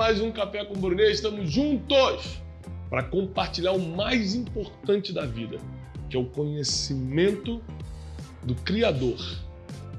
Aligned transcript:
mais 0.00 0.18
um 0.18 0.32
Café 0.32 0.64
com 0.64 0.72
Brunet. 0.72 1.12
Estamos 1.12 1.52
juntos 1.52 2.40
para 2.88 3.02
compartilhar 3.02 3.72
o 3.72 3.78
mais 3.78 4.34
importante 4.34 5.12
da 5.12 5.26
vida, 5.26 5.58
que 6.08 6.16
é 6.16 6.18
o 6.18 6.24
conhecimento 6.24 7.60
do 8.42 8.54
Criador 8.54 9.18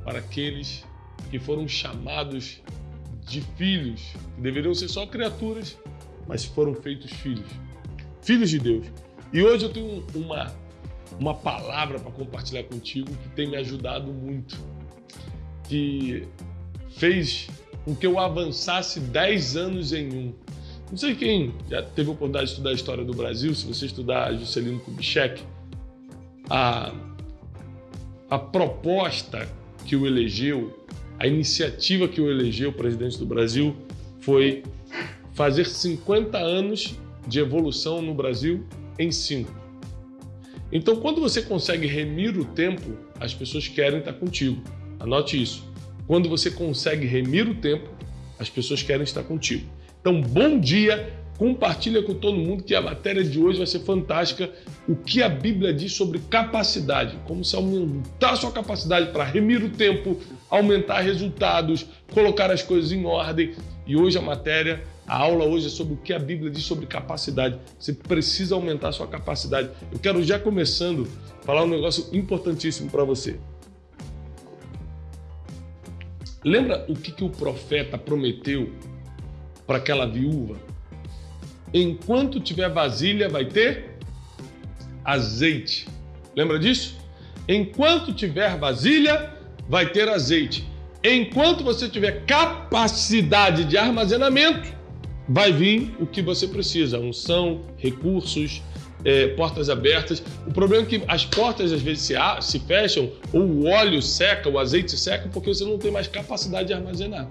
para 0.04 0.18
aqueles 0.18 0.84
que 1.30 1.38
foram 1.38 1.68
chamados 1.68 2.64
de 3.28 3.42
filhos, 3.56 4.02
que 4.34 4.42
deveriam 4.42 4.74
ser 4.74 4.88
só 4.88 5.06
criaturas, 5.06 5.78
mas 6.28 6.44
foram 6.46 6.74
feitos 6.74 7.12
filhos, 7.12 7.52
filhos 8.24 8.50
de 8.50 8.58
Deus. 8.58 8.88
E 9.32 9.44
hoje 9.44 9.66
eu 9.66 9.72
tenho 9.72 10.04
uma, 10.16 10.52
uma 11.20 11.36
palavra 11.36 12.00
para 12.00 12.12
compartilhar 12.12 12.64
contigo 12.64 13.08
que 13.08 13.30
tem 13.36 13.52
me 13.52 13.56
ajudado 13.56 14.12
muito, 14.12 14.58
que 15.70 16.28
fez 16.90 17.48
com 17.86 17.96
que 17.96 18.06
eu 18.06 18.20
avançasse 18.20 19.00
10 19.00 19.58
anos 19.58 19.94
em 19.94 20.08
um. 20.14 20.34
Não 20.90 20.98
sei 20.98 21.16
quem 21.16 21.54
já 21.70 21.82
teve 21.82 22.10
a 22.10 22.14
oportunidade 22.14 22.48
de 22.48 22.52
estudar 22.52 22.70
a 22.72 22.74
história 22.74 23.06
do 23.06 23.14
Brasil, 23.14 23.56
se 23.56 23.66
você 23.66 23.86
estudar 23.86 24.34
Juscelino 24.34 24.80
Kubitschek, 24.80 25.42
a, 26.50 26.94
a 28.30 28.38
proposta 28.38 29.48
que 29.86 29.96
o 29.96 30.06
elegeu, 30.06 30.86
a 31.18 31.26
iniciativa 31.26 32.08
que 32.08 32.20
o 32.20 32.30
elegeu 32.30 32.74
presidente 32.74 33.18
do 33.18 33.26
Brasil 33.26 33.76
foi 34.20 34.64
fazer 35.34 35.66
50 35.66 36.38
anos 36.38 36.96
de 37.28 37.40
evolução 37.40 38.02
no 38.02 38.14
Brasil 38.14 38.66
em 39.00 39.12
5. 39.12 39.62
Então, 40.72 40.98
quando 40.98 41.20
você 41.20 41.42
consegue 41.42 41.88
remir 41.88 42.38
o 42.38 42.46
tempo, 42.46 42.98
as 43.20 43.34
pessoas 43.34 43.68
querem 43.68 44.00
estar 44.00 44.14
contigo. 44.14 44.62
Anote 45.00 45.42
isso. 45.42 45.71
Quando 46.12 46.28
você 46.28 46.52
consegue 46.52 47.08
remir 47.08 47.48
o 47.48 47.56
tempo, 47.56 47.88
as 48.38 48.50
pessoas 48.50 48.84
querem 48.84 49.04
estar 49.04 49.24
contigo. 49.24 49.66
Então, 50.02 50.20
bom 50.20 50.60
dia, 50.60 51.10
compartilha 51.38 52.04
com 52.04 52.14
todo 52.14 52.36
mundo 52.36 52.66
que 52.66 52.76
a 52.76 52.82
matéria 52.82 53.24
de 53.24 53.40
hoje 53.40 53.60
vai 53.60 53.66
ser 53.66 53.80
fantástica. 53.80 54.50
O 54.90 54.94
que 54.94 55.24
a 55.24 55.30
Bíblia 55.30 55.74
diz 55.74 55.94
sobre 55.94 56.20
capacidade, 56.30 57.18
como 57.24 57.46
se 57.46 57.56
aumentar 57.56 58.32
a 58.32 58.36
sua 58.36 58.52
capacidade 58.52 59.14
para 59.14 59.24
remir 59.24 59.64
o 59.64 59.70
tempo, 59.70 60.18
aumentar 60.50 61.00
resultados, 61.00 61.86
colocar 62.14 62.52
as 62.52 62.62
coisas 62.62 62.92
em 62.92 63.06
ordem. 63.06 63.54
E 63.88 63.96
hoje 63.96 64.18
a 64.18 64.22
matéria 64.22 64.84
a 65.08 65.16
aula 65.16 65.46
hoje 65.46 65.68
é 65.68 65.70
sobre 65.70 65.94
o 65.94 65.98
que 65.98 66.12
a 66.12 66.20
Bíblia 66.20 66.52
diz 66.52 66.66
sobre 66.66 66.88
capacidade. 66.88 67.58
Você 67.80 67.94
precisa 67.94 68.54
aumentar 68.54 68.90
a 68.90 68.92
sua 68.92 69.08
capacidade. 69.08 69.70
Eu 69.90 69.98
quero 69.98 70.22
já 70.22 70.38
começando 70.38 71.08
falar 71.46 71.64
um 71.64 71.70
negócio 71.70 72.10
importantíssimo 72.12 72.92
para 72.92 73.06
você. 73.06 73.40
Lembra 76.44 76.86
o 76.90 76.96
que, 76.96 77.12
que 77.12 77.24
o 77.24 77.30
profeta 77.30 77.98
prometeu 77.98 78.72
para 79.68 79.78
aquela 79.78 80.06
viúva? 80.06 80.56
Enquanto 81.74 82.40
tiver 82.40 82.70
vasilha, 82.70 83.30
vai 83.30 83.46
ter 83.46 83.98
azeite. 85.04 85.88
Lembra 86.36 86.58
disso? 86.60 86.98
Enquanto 87.48 88.14
tiver 88.14 88.58
vasilha, 88.58 89.34
vai 89.70 89.92
ter 89.92 90.10
azeite. 90.10 90.68
Enquanto 91.04 91.64
você 91.64 91.88
tiver 91.88 92.26
capacidade 92.26 93.66
de 93.66 93.78
armazenamento, 93.78 94.74
vai 95.28 95.52
vir 95.52 95.96
o 96.00 96.06
que 96.06 96.22
você 96.22 96.48
precisa: 96.48 97.00
unção, 97.00 97.62
recursos, 97.78 98.62
é, 99.04 99.28
portas 99.30 99.70
abertas. 99.70 100.24
O 100.48 100.52
problema 100.52 100.84
é 100.84 100.88
que 100.88 101.04
as 101.08 101.26
portas 101.26 101.72
às 101.72 101.82
vezes 101.82 102.04
se, 102.04 102.16
se 102.42 102.60
fecham, 102.60 103.10
ou 103.34 103.42
o 103.42 103.68
óleo 103.68 104.02
seca, 104.02 104.50
o 104.50 104.60
azeite 104.60 104.98
seca, 104.98 105.30
porque 105.32 105.54
você 105.54 105.64
não 105.64 105.78
tem 105.78 105.92
mais 105.92 106.08
capacidade 106.08 106.68
de 106.68 106.74
armazenar. 106.74 107.28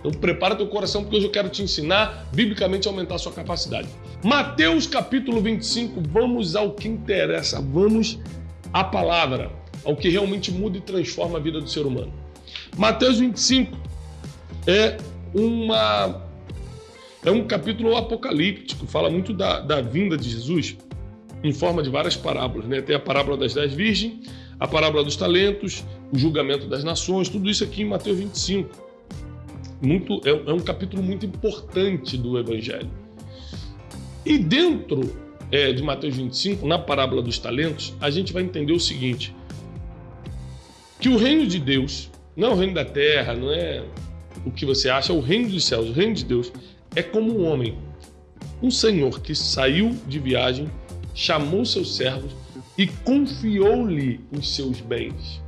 Então 0.00 0.10
prepara 0.12 0.56
teu 0.56 0.66
coração 0.66 1.02
porque 1.02 1.16
hoje 1.16 1.26
eu 1.26 1.30
quero 1.30 1.48
te 1.48 1.62
ensinar 1.62 2.26
biblicamente 2.32 2.88
a 2.88 2.90
aumentar 2.90 3.16
a 3.16 3.18
sua 3.18 3.32
capacidade. 3.32 3.88
Mateus 4.24 4.86
capítulo 4.86 5.40
25, 5.40 6.02
vamos 6.08 6.56
ao 6.56 6.72
que 6.72 6.88
interessa, 6.88 7.60
vamos 7.60 8.18
à 8.72 8.82
palavra, 8.82 9.50
ao 9.84 9.94
que 9.94 10.08
realmente 10.08 10.50
muda 10.50 10.78
e 10.78 10.80
transforma 10.80 11.38
a 11.38 11.40
vida 11.40 11.60
do 11.60 11.68
ser 11.68 11.84
humano. 11.84 12.12
Mateus 12.76 13.18
25 13.18 13.76
é 14.66 14.96
uma 15.34 16.29
é 17.24 17.30
um 17.30 17.46
capítulo 17.46 17.96
apocalíptico, 17.96 18.86
fala 18.86 19.10
muito 19.10 19.32
da, 19.32 19.60
da 19.60 19.80
vinda 19.80 20.16
de 20.16 20.30
Jesus 20.30 20.76
em 21.42 21.52
forma 21.52 21.82
de 21.82 21.90
várias 21.90 22.16
parábolas. 22.16 22.66
Né? 22.66 22.80
Tem 22.80 22.96
a 22.96 23.00
parábola 23.00 23.36
das 23.36 23.54
dez 23.54 23.72
virgens, 23.72 24.28
a 24.58 24.66
parábola 24.66 25.04
dos 25.04 25.16
talentos, 25.16 25.84
o 26.12 26.18
julgamento 26.18 26.66
das 26.66 26.84
nações, 26.84 27.28
tudo 27.28 27.48
isso 27.48 27.64
aqui 27.64 27.82
em 27.82 27.86
Mateus 27.86 28.18
25. 28.18 28.90
Muito, 29.82 30.20
é, 30.24 30.30
é 30.30 30.52
um 30.52 30.60
capítulo 30.60 31.02
muito 31.02 31.24
importante 31.24 32.16
do 32.16 32.38
Evangelho. 32.38 32.90
E 34.24 34.38
dentro 34.38 35.10
é, 35.50 35.72
de 35.72 35.82
Mateus 35.82 36.16
25, 36.16 36.66
na 36.66 36.78
parábola 36.78 37.22
dos 37.22 37.38
talentos, 37.38 37.94
a 38.00 38.10
gente 38.10 38.32
vai 38.32 38.42
entender 38.42 38.72
o 38.72 38.80
seguinte: 38.80 39.34
que 41.00 41.08
o 41.08 41.16
reino 41.16 41.46
de 41.46 41.58
Deus 41.58 42.10
não 42.36 42.48
é 42.48 42.52
o 42.52 42.54
reino 42.54 42.74
da 42.74 42.84
terra, 42.84 43.34
não 43.34 43.50
é 43.50 43.82
o 44.44 44.50
que 44.50 44.66
você 44.66 44.90
acha, 44.90 45.12
é 45.12 45.16
o 45.16 45.20
reino 45.20 45.48
dos 45.48 45.64
céus, 45.64 45.88
o 45.88 45.92
reino 45.92 46.14
de 46.14 46.24
Deus 46.24 46.52
é 46.94 47.02
como 47.02 47.38
um 47.38 47.46
homem, 47.46 47.78
um 48.62 48.70
senhor 48.70 49.20
que 49.20 49.34
saiu 49.34 49.96
de 50.06 50.18
viagem, 50.18 50.70
chamou 51.14 51.64
seus 51.64 51.96
servos 51.96 52.32
e 52.76 52.86
confiou-lhe 52.86 54.20
os 54.36 54.54
seus 54.54 54.80
bens. 54.80 55.40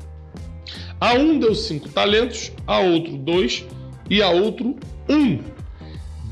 A 1.01 1.15
um 1.15 1.39
deu 1.39 1.55
cinco 1.55 1.89
talentos, 1.89 2.53
a 2.67 2.79
outro 2.79 3.17
dois 3.17 3.65
e 4.09 4.23
a 4.23 4.31
outro 4.31 4.77
um. 5.09 5.41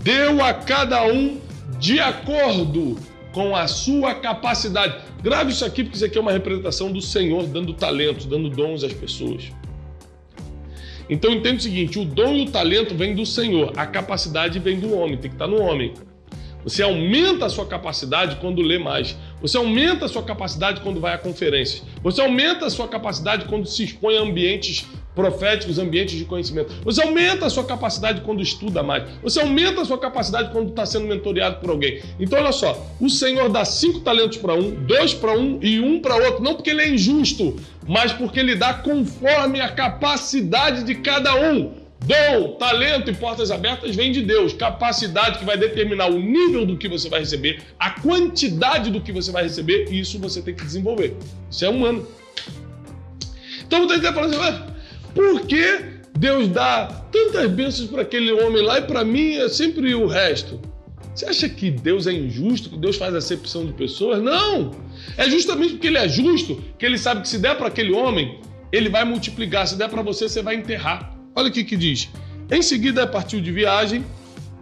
Deu 0.02 0.42
a 0.44 0.54
cada 0.54 1.04
um 1.04 1.40
de 1.78 1.98
acordo 1.98 2.96
com 3.32 3.54
a 3.54 3.66
sua 3.66 4.14
capacidade. 4.14 5.02
Grave 5.22 5.52
isso 5.52 5.64
aqui, 5.64 5.82
porque 5.82 5.96
isso 5.96 6.04
aqui 6.04 6.18
é 6.18 6.20
uma 6.20 6.32
representação 6.32 6.92
do 6.92 7.00
Senhor 7.00 7.46
dando 7.46 7.74
talentos, 7.74 8.26
dando 8.26 8.48
dons 8.48 8.82
às 8.84 8.92
pessoas. 8.92 9.50
Então 11.10 11.32
entende 11.32 11.58
o 11.58 11.62
seguinte: 11.62 11.98
o 11.98 12.04
dom 12.04 12.36
e 12.36 12.42
o 12.44 12.50
talento 12.50 12.94
vêm 12.94 13.14
do 13.14 13.26
Senhor, 13.26 13.72
a 13.76 13.84
capacidade 13.84 14.60
vem 14.60 14.78
do 14.78 14.94
homem, 14.94 15.18
tem 15.18 15.28
que 15.28 15.34
estar 15.34 15.48
no 15.48 15.60
homem. 15.60 15.92
Você 16.62 16.82
aumenta 16.82 17.46
a 17.46 17.48
sua 17.48 17.66
capacidade 17.66 18.36
quando 18.36 18.62
lê 18.62 18.78
mais. 18.78 19.16
Você 19.40 19.56
aumenta 19.56 20.04
a 20.04 20.08
sua 20.08 20.22
capacidade 20.22 20.82
quando 20.82 21.00
vai 21.00 21.14
a 21.14 21.18
conferências. 21.18 21.82
Você 22.02 22.20
aumenta 22.20 22.66
a 22.66 22.70
sua 22.70 22.86
capacidade 22.86 23.46
quando 23.46 23.66
se 23.66 23.82
expõe 23.82 24.18
a 24.18 24.20
ambientes 24.20 24.86
proféticos, 25.14 25.78
ambientes 25.78 26.16
de 26.16 26.24
conhecimento. 26.24 26.72
Você 26.84 27.02
aumenta 27.02 27.46
a 27.46 27.50
sua 27.50 27.64
capacidade 27.64 28.20
quando 28.22 28.42
estuda 28.42 28.82
mais. 28.82 29.04
Você 29.22 29.40
aumenta 29.40 29.82
a 29.82 29.84
sua 29.84 29.98
capacidade 29.98 30.50
quando 30.52 30.70
está 30.70 30.86
sendo 30.86 31.06
mentoreado 31.06 31.56
por 31.60 31.70
alguém. 31.70 32.02
Então, 32.18 32.38
olha 32.38 32.52
só: 32.52 32.86
o 33.00 33.08
Senhor 33.08 33.48
dá 33.48 33.64
cinco 33.64 34.00
talentos 34.00 34.38
para 34.38 34.54
um, 34.54 34.70
dois 34.84 35.12
para 35.14 35.36
um 35.36 35.58
e 35.62 35.80
um 35.80 36.00
para 36.00 36.16
outro. 36.16 36.42
Não 36.42 36.54
porque 36.54 36.70
ele 36.70 36.82
é 36.82 36.88
injusto, 36.88 37.56
mas 37.86 38.12
porque 38.12 38.40
ele 38.40 38.54
dá 38.54 38.74
conforme 38.74 39.60
a 39.60 39.68
capacidade 39.68 40.84
de 40.84 40.94
cada 40.96 41.34
um. 41.34 41.80
Dom, 42.02 42.56
talento 42.56 43.10
e 43.10 43.14
portas 43.14 43.50
abertas 43.50 43.94
vem 43.94 44.10
de 44.10 44.22
Deus. 44.22 44.54
Capacidade 44.54 45.38
que 45.38 45.44
vai 45.44 45.58
determinar 45.58 46.06
o 46.06 46.18
nível 46.18 46.64
do 46.64 46.78
que 46.78 46.88
você 46.88 47.10
vai 47.10 47.20
receber, 47.20 47.62
a 47.78 47.90
quantidade 47.90 48.90
do 48.90 49.02
que 49.02 49.12
você 49.12 49.30
vai 49.30 49.42
receber, 49.42 49.86
e 49.90 50.00
isso 50.00 50.18
você 50.18 50.40
tem 50.40 50.54
que 50.54 50.64
desenvolver. 50.64 51.14
Isso 51.50 51.64
é 51.64 51.68
humano. 51.68 52.06
Então 53.66 53.86
você 53.86 53.96
está 53.96 54.12
falando 54.12 54.34
assim, 54.34 54.69
por 55.14 55.46
que 55.46 55.80
Deus 56.18 56.48
dá 56.48 56.86
tantas 57.10 57.50
bênçãos 57.50 57.88
para 57.88 58.02
aquele 58.02 58.32
homem 58.32 58.62
lá 58.62 58.78
e 58.78 58.82
para 58.82 59.04
mim 59.04 59.34
é 59.34 59.48
sempre 59.48 59.94
o 59.94 60.06
resto? 60.06 60.60
Você 61.14 61.26
acha 61.26 61.48
que 61.48 61.70
Deus 61.70 62.06
é 62.06 62.12
injusto, 62.12 62.70
que 62.70 62.78
Deus 62.78 62.96
faz 62.96 63.14
acepção 63.14 63.66
de 63.66 63.72
pessoas? 63.72 64.22
Não! 64.22 64.70
É 65.16 65.28
justamente 65.28 65.72
porque 65.72 65.88
Ele 65.88 65.98
é 65.98 66.08
justo 66.08 66.62
que 66.78 66.86
Ele 66.86 66.96
sabe 66.96 67.22
que 67.22 67.28
se 67.28 67.38
der 67.38 67.56
para 67.56 67.66
aquele 67.66 67.92
homem, 67.92 68.38
Ele 68.72 68.88
vai 68.88 69.04
multiplicar. 69.04 69.66
Se 69.66 69.76
der 69.76 69.88
para 69.88 70.02
você, 70.02 70.28
você 70.28 70.40
vai 70.42 70.54
enterrar. 70.54 71.16
Olha 71.34 71.48
o 71.48 71.52
que 71.52 71.76
diz. 71.76 72.08
Em 72.50 72.62
seguida, 72.62 73.06
partiu 73.06 73.40
de 73.40 73.52
viagem 73.52 74.04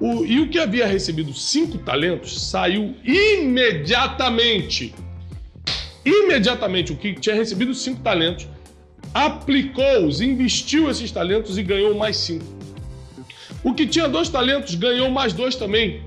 o, 0.00 0.24
e 0.24 0.40
o 0.40 0.48
que 0.48 0.58
havia 0.58 0.86
recebido 0.86 1.32
cinco 1.34 1.78
talentos 1.78 2.40
saiu 2.50 2.94
imediatamente. 3.04 4.94
Imediatamente, 6.04 6.92
o 6.92 6.96
que 6.96 7.14
tinha 7.14 7.34
recebido 7.34 7.74
cinco 7.74 8.00
talentos 8.00 8.46
aplicou-os, 9.14 10.20
investiu 10.20 10.90
esses 10.90 11.10
talentos 11.10 11.58
e 11.58 11.62
ganhou 11.62 11.94
mais 11.94 12.16
cinco. 12.16 12.46
O 13.62 13.74
que 13.74 13.86
tinha 13.86 14.08
dois 14.08 14.28
talentos 14.28 14.74
ganhou 14.74 15.10
mais 15.10 15.32
dois 15.32 15.56
também. 15.56 16.02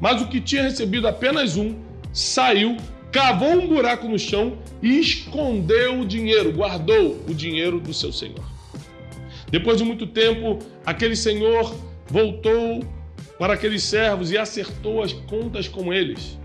Mas 0.00 0.20
o 0.22 0.28
que 0.28 0.40
tinha 0.40 0.62
recebido 0.62 1.08
apenas 1.08 1.56
um 1.56 1.76
saiu, 2.12 2.76
cavou 3.10 3.50
um 3.50 3.66
buraco 3.66 4.08
no 4.08 4.18
chão 4.18 4.58
e 4.82 4.98
escondeu 4.98 6.00
o 6.00 6.06
dinheiro, 6.06 6.52
guardou 6.52 7.20
o 7.28 7.34
dinheiro 7.34 7.80
do 7.80 7.92
seu 7.92 8.12
senhor. 8.12 8.44
Depois 9.50 9.78
de 9.78 9.84
muito 9.84 10.06
tempo, 10.06 10.58
aquele 10.84 11.16
senhor 11.16 11.74
voltou 12.08 12.84
para 13.38 13.54
aqueles 13.54 13.82
servos 13.82 14.30
e 14.30 14.38
acertou 14.38 15.02
as 15.02 15.12
contas 15.12 15.68
com 15.68 15.92
eles. 15.92 16.38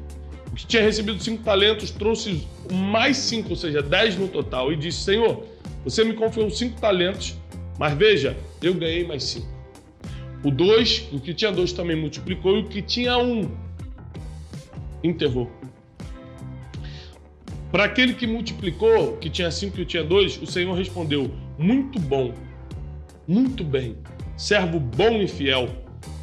O 0.52 0.56
que 0.56 0.66
tinha 0.66 0.82
recebido 0.82 1.22
cinco 1.24 1.44
talentos 1.44 1.92
trouxe 1.92 2.48
mais 2.72 3.18
cinco, 3.18 3.52
ou 3.52 3.56
seja, 3.56 3.82
dez 3.82 4.16
no 4.16 4.28
total, 4.28 4.74
e 4.74 4.76
disse: 4.76 5.04
Senhor, 5.04 5.46
você 5.90 6.04
me 6.04 6.14
confiou 6.14 6.50
cinco 6.50 6.80
talentos, 6.80 7.36
mas 7.78 7.94
veja, 7.98 8.38
eu 8.62 8.74
ganhei 8.74 9.06
mais 9.06 9.24
cinco. 9.24 9.48
O 10.44 10.52
dois, 10.52 11.08
o 11.12 11.20
que 11.20 11.34
tinha 11.34 11.52
dois 11.52 11.74
também 11.74 11.96
multiplicou, 11.96 12.58
e 12.58 12.60
o 12.62 12.68
que 12.68 12.82
tinha 12.82 13.18
um 13.18 13.50
enterrou. 15.04 15.52
Para 17.72 17.86
aquele 17.86 18.14
que 18.14 18.28
multiplicou, 18.28 19.18
que 19.18 19.30
tinha 19.30 19.52
cinco 19.52 19.80
e 19.80 19.86
tinha 19.86 20.04
dois, 20.04 20.42
o 20.42 20.46
Senhor 20.46 20.74
respondeu: 20.76 21.32
Muito 21.58 22.00
bom, 22.00 22.34
muito 23.28 23.64
bem, 23.64 23.98
servo 24.38 24.80
bom 24.80 25.22
e 25.22 25.28
fiel. 25.28 25.70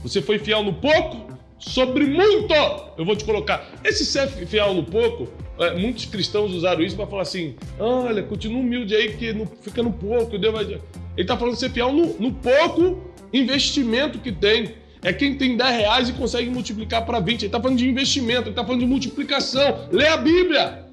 Você 0.02 0.22
foi 0.22 0.38
fiel 0.38 0.62
no 0.62 0.74
pouco, 0.74 1.36
sobre 1.58 2.04
muito 2.04 2.54
eu 2.96 3.04
vou 3.04 3.16
te 3.16 3.24
colocar. 3.24 3.68
Esse 3.84 4.04
ser 4.04 4.28
fiel 4.28 4.74
no 4.74 4.84
pouco, 4.84 5.28
muitos 5.78 6.04
cristãos 6.04 6.52
usaram 6.52 6.82
isso 6.82 6.96
para 6.96 7.06
falar 7.06 7.22
assim: 7.22 7.54
olha, 7.78 8.22
continua 8.22 8.60
humilde 8.60 8.94
aí, 8.94 9.16
que 9.16 9.32
não, 9.32 9.46
fica 9.46 9.82
no 9.82 9.92
pouco, 9.92 10.38
Deus 10.38 10.52
vai. 10.52 10.64
Ele 10.64 10.80
está 11.16 11.36
falando 11.36 11.56
ser 11.56 11.70
fiel 11.70 11.92
no, 11.92 12.14
no 12.18 12.32
pouco 12.32 13.10
investimento 13.32 14.18
que 14.18 14.30
tem. 14.30 14.74
É 15.02 15.12
quem 15.12 15.36
tem 15.36 15.56
10 15.56 15.76
reais 15.76 16.08
e 16.08 16.12
consegue 16.14 16.50
multiplicar 16.50 17.06
para 17.06 17.20
20. 17.20 17.42
Ele 17.42 17.46
está 17.46 17.60
falando 17.60 17.78
de 17.78 17.88
investimento, 17.88 18.42
ele 18.42 18.50
está 18.50 18.64
falando 18.64 18.80
de 18.80 18.86
multiplicação. 18.86 19.88
Lê 19.90 20.06
a 20.08 20.16
Bíblia. 20.16 20.84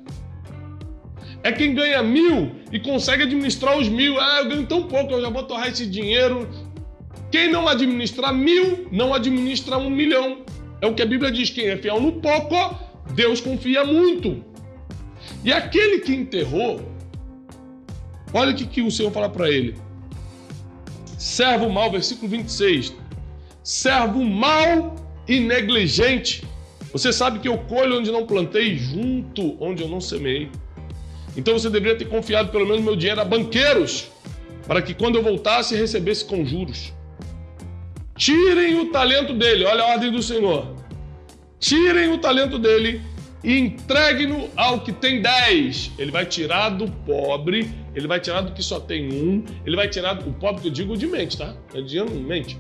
É 1.42 1.52
quem 1.52 1.74
ganha 1.74 2.02
mil 2.02 2.52
e 2.72 2.80
consegue 2.80 3.24
administrar 3.24 3.78
os 3.78 3.90
mil. 3.90 4.20
Ah, 4.20 4.40
eu 4.40 4.50
ganho 4.50 4.66
tão 4.66 4.84
pouco, 4.84 5.14
eu 5.14 5.22
já 5.22 5.30
vou 5.30 5.44
torrar 5.44 5.68
esse 5.68 5.86
dinheiro. 5.86 6.48
Quem 7.32 7.52
não 7.52 7.68
administrar 7.68 8.34
mil, 8.34 8.88
não 8.92 9.14
administra 9.14 9.78
um 9.78 9.90
milhão. 9.90 10.44
É 10.80 10.88
o 10.88 10.94
que 10.94 11.02
a 11.02 11.06
Bíblia 11.06 11.32
diz: 11.32 11.50
quem 11.50 11.68
é 11.68 11.76
fiel 11.76 12.00
no 12.00 12.14
pouco, 12.14 12.56
Deus 13.14 13.42
confia 13.42 13.84
muito. 13.84 14.53
E 15.44 15.52
aquele 15.52 16.00
que 16.00 16.14
enterrou, 16.14 16.82
olha 18.34 18.52
o 18.52 18.56
que, 18.56 18.66
que 18.66 18.82
o 18.82 18.92
Senhor 18.92 19.12
fala 19.12 19.30
para 19.30 19.50
ele: 19.50 19.76
servo 21.18 21.70
mau, 21.70 21.92
versículo 21.92 22.30
26. 22.30 22.94
Servo 23.64 24.24
mau 24.24 24.96
e 25.28 25.40
negligente. 25.40 26.46
Você 26.92 27.12
sabe 27.12 27.40
que 27.40 27.48
eu 27.48 27.58
colho 27.58 27.98
onde 28.00 28.12
não 28.12 28.26
plantei, 28.26 28.78
junto 28.78 29.58
onde 29.60 29.82
eu 29.82 29.90
não 29.90 30.00
semei. 30.00 30.50
Então 31.36 31.58
você 31.58 31.70
deveria 31.70 31.98
ter 31.98 32.06
confiado 32.06 32.52
pelo 32.52 32.66
menos 32.66 32.84
meu 32.84 32.96
dinheiro 32.96 33.22
a 33.22 33.26
banqueiros, 33.26 34.12
para 34.68 34.82
que 34.82 34.94
quando 34.94 35.16
eu 35.16 35.24
voltasse 35.24 35.76
recebesse 35.76 36.24
com 36.26 36.46
juros. 36.46 36.94
Tirem 38.16 38.80
o 38.80 38.92
talento 38.92 39.34
dele, 39.34 39.66
olha 39.66 39.84
a 39.84 39.88
ordem 39.88 40.12
do 40.12 40.22
Senhor. 40.22 40.76
Tirem 41.60 42.12
o 42.12 42.20
talento 42.20 42.60
dele 42.60 43.02
e 43.44 43.60
entreguem-no 43.60 44.50
ao 44.56 44.80
que 44.80 44.92
tem 44.92 45.22
dez. 45.22 45.92
Ele 45.98 46.12
vai 46.12 46.26
tirar 46.26 46.70
do 46.70 46.90
pobre, 46.90 47.70
ele 47.94 48.08
vai 48.08 48.20
tirar 48.20 48.42
do 48.42 48.54
que 48.54 48.64
só 48.64 48.80
tem 48.80 49.12
um, 49.12 49.44
ele 49.66 49.76
vai 49.76 49.90
tirar 49.90 50.14
do 50.14 50.32
pobre 50.34 50.62
que 50.62 50.68
eu 50.70 50.72
digo 50.72 50.98
de 50.98 51.06
mente, 51.06 51.38
tá? 51.38 51.54
É 51.74 51.82
dinheiro 51.82 52.10
mente. 52.12 52.58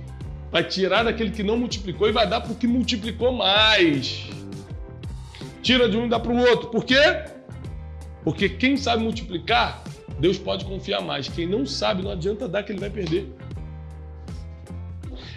Vai 0.51 0.63
tirar 0.63 1.03
daquele 1.03 1.31
que 1.31 1.41
não 1.41 1.57
multiplicou 1.57 2.07
e 2.07 2.11
vai 2.11 2.27
dar 2.27 2.41
para 2.41 2.51
o 2.51 2.55
que 2.55 2.67
multiplicou 2.67 3.31
mais. 3.31 4.29
Tira 5.61 5.87
de 5.87 5.97
um 5.97 6.05
e 6.05 6.09
dá 6.09 6.19
para 6.19 6.31
o 6.31 6.37
outro. 6.37 6.69
Por 6.69 6.83
quê? 6.83 7.23
Porque 8.23 8.49
quem 8.49 8.77
sabe 8.77 9.01
multiplicar, 9.01 9.83
Deus 10.19 10.37
pode 10.37 10.65
confiar 10.65 11.01
mais. 11.01 11.27
Quem 11.27 11.47
não 11.47 11.65
sabe, 11.65 12.03
não 12.03 12.11
adianta 12.11 12.47
dar 12.47 12.63
que 12.63 12.71
ele 12.71 12.79
vai 12.79 12.89
perder. 12.89 13.33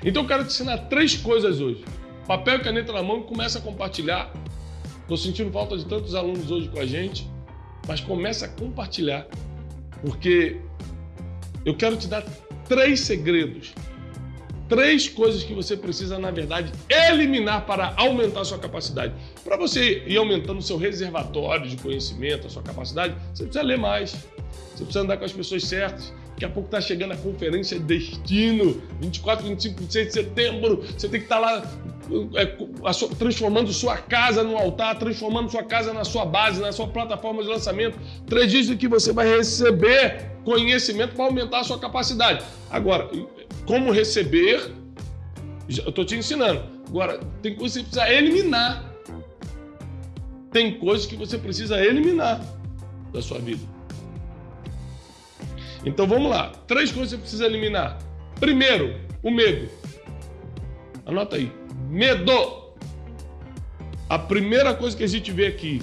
Então 0.04 0.22
eu 0.22 0.28
quero 0.28 0.44
te 0.44 0.48
ensinar 0.48 0.78
três 0.88 1.16
coisas 1.16 1.60
hoje. 1.60 1.84
Papel 2.26 2.56
e 2.56 2.60
caneta 2.60 2.92
na 2.92 3.02
mão 3.02 3.20
e 3.20 3.22
começa 3.22 3.58
a 3.58 3.62
compartilhar. 3.62 4.32
Estou 5.06 5.16
sentindo 5.16 5.52
falta 5.52 5.78
de 5.78 5.84
tantos 5.86 6.14
alunos 6.14 6.50
hoje 6.50 6.68
com 6.68 6.80
a 6.80 6.86
gente, 6.86 7.30
mas 7.86 8.00
começa 8.00 8.46
a 8.46 8.48
compartilhar. 8.48 9.26
Porque 10.02 10.60
eu 11.64 11.76
quero 11.76 11.96
te 11.96 12.08
dar 12.08 12.22
três 12.68 13.00
segredos 13.00 13.72
três 14.68 15.08
coisas 15.08 15.42
que 15.42 15.54
você 15.54 15.76
precisa, 15.76 16.18
na 16.18 16.30
verdade, 16.30 16.72
eliminar 16.88 17.66
para 17.66 17.94
aumentar 17.96 18.40
a 18.40 18.44
sua 18.44 18.58
capacidade. 18.58 19.14
Para 19.44 19.56
você 19.56 20.02
ir 20.06 20.16
aumentando 20.16 20.58
o 20.58 20.62
seu 20.62 20.76
reservatório 20.76 21.68
de 21.68 21.76
conhecimento, 21.76 22.46
a 22.46 22.50
sua 22.50 22.62
capacidade, 22.62 23.14
você 23.32 23.44
precisa 23.44 23.64
ler 23.64 23.78
mais. 23.78 24.12
Você 24.74 24.84
precisa 24.84 25.00
andar 25.00 25.16
com 25.16 25.24
as 25.24 25.32
pessoas 25.32 25.64
certas. 25.64 26.12
Daqui 26.36 26.44
a 26.44 26.50
pouco 26.50 26.66
está 26.66 26.82
chegando 26.82 27.12
a 27.12 27.16
conferência 27.16 27.80
Destino, 27.80 28.82
24, 29.00 29.46
25, 29.46 29.80
26 29.80 30.06
de 30.06 30.12
setembro. 30.12 30.82
Você 30.82 31.08
tem 31.08 31.20
que 31.20 31.24
estar 31.24 31.36
tá 31.36 31.40
lá 31.40 31.72
é, 32.34 32.44
transformando 33.18 33.72
sua 33.72 33.96
casa 33.96 34.44
no 34.44 34.54
altar, 34.54 34.98
transformando 34.98 35.50
sua 35.50 35.62
casa 35.62 35.94
na 35.94 36.04
sua 36.04 36.26
base, 36.26 36.60
na 36.60 36.72
sua 36.72 36.88
plataforma 36.88 37.42
de 37.42 37.48
lançamento. 37.48 37.98
Três 38.26 38.50
dias 38.50 38.68
em 38.68 38.76
que 38.76 38.86
você 38.86 39.14
vai 39.14 39.26
receber 39.26 40.30
conhecimento 40.44 41.14
para 41.14 41.24
aumentar 41.24 41.60
a 41.60 41.64
sua 41.64 41.78
capacidade. 41.78 42.44
Agora, 42.68 43.08
como 43.64 43.90
receber, 43.90 44.70
eu 45.70 45.88
estou 45.88 46.04
te 46.04 46.16
ensinando. 46.16 46.62
Agora, 46.86 47.18
tem 47.40 47.54
coisas 47.56 47.82
que 47.82 47.90
você 47.90 47.96
precisa 47.96 48.12
eliminar. 48.12 48.94
Tem 50.52 50.78
coisas 50.78 51.06
que 51.06 51.16
você 51.16 51.38
precisa 51.38 51.82
eliminar 51.82 52.44
da 53.10 53.22
sua 53.22 53.38
vida. 53.38 53.75
Então 55.86 56.04
vamos 56.04 56.28
lá. 56.28 56.50
Três 56.66 56.90
coisas 56.90 57.12
que 57.12 57.16
você 57.16 57.22
precisa 57.22 57.46
eliminar. 57.46 57.96
Primeiro, 58.40 58.98
o 59.22 59.30
medo. 59.30 59.70
Anota 61.06 61.36
aí. 61.36 61.50
Medo. 61.88 62.66
A 64.08 64.18
primeira 64.18 64.74
coisa 64.74 64.96
que 64.96 65.04
a 65.04 65.06
gente 65.06 65.30
vê 65.30 65.46
aqui, 65.46 65.80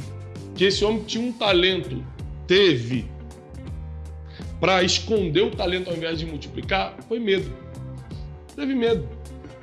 que 0.56 0.66
esse 0.66 0.84
homem 0.84 1.04
tinha 1.04 1.24
um 1.24 1.32
talento, 1.32 2.06
teve, 2.46 3.10
para 4.60 4.84
esconder 4.84 5.42
o 5.42 5.52
talento 5.52 5.90
ao 5.90 5.96
invés 5.96 6.20
de 6.20 6.26
multiplicar, 6.26 6.96
foi 7.08 7.20
medo. 7.20 7.52
Teve 8.56 8.76
medo. 8.76 9.08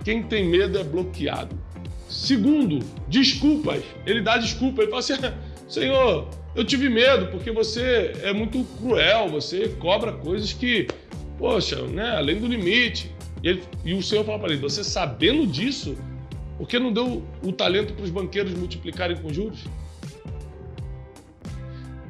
Quem 0.04 0.22
tem 0.22 0.48
medo 0.48 0.78
é 0.78 0.84
bloqueado. 0.84 1.58
Segundo, 2.08 2.80
desculpas. 3.06 3.82
Ele 4.06 4.22
dá 4.22 4.38
desculpa. 4.38 4.82
Ele 4.82 4.90
fala 4.90 5.00
assim: 5.00 5.14
Senhor, 5.70 6.26
eu 6.56 6.64
tive 6.64 6.88
medo 6.88 7.28
porque 7.28 7.52
você 7.52 8.12
é 8.24 8.32
muito 8.32 8.64
cruel, 8.76 9.28
você 9.28 9.68
cobra 9.78 10.12
coisas 10.12 10.52
que, 10.52 10.88
poxa, 11.38 11.86
né, 11.86 12.16
além 12.16 12.40
do 12.40 12.48
limite. 12.48 13.14
E, 13.40 13.48
ele, 13.48 13.62
e 13.84 13.94
o 13.94 14.02
Senhor 14.02 14.24
fala 14.24 14.40
para 14.40 14.52
ele: 14.52 14.60
Você 14.60 14.82
sabendo 14.82 15.46
disso, 15.46 15.96
por 16.58 16.66
que 16.66 16.76
não 16.76 16.92
deu 16.92 17.22
o 17.44 17.52
talento 17.52 17.94
para 17.94 18.04
os 18.04 18.10
banqueiros 18.10 18.52
multiplicarem 18.52 19.16
com 19.16 19.32
juros? 19.32 19.60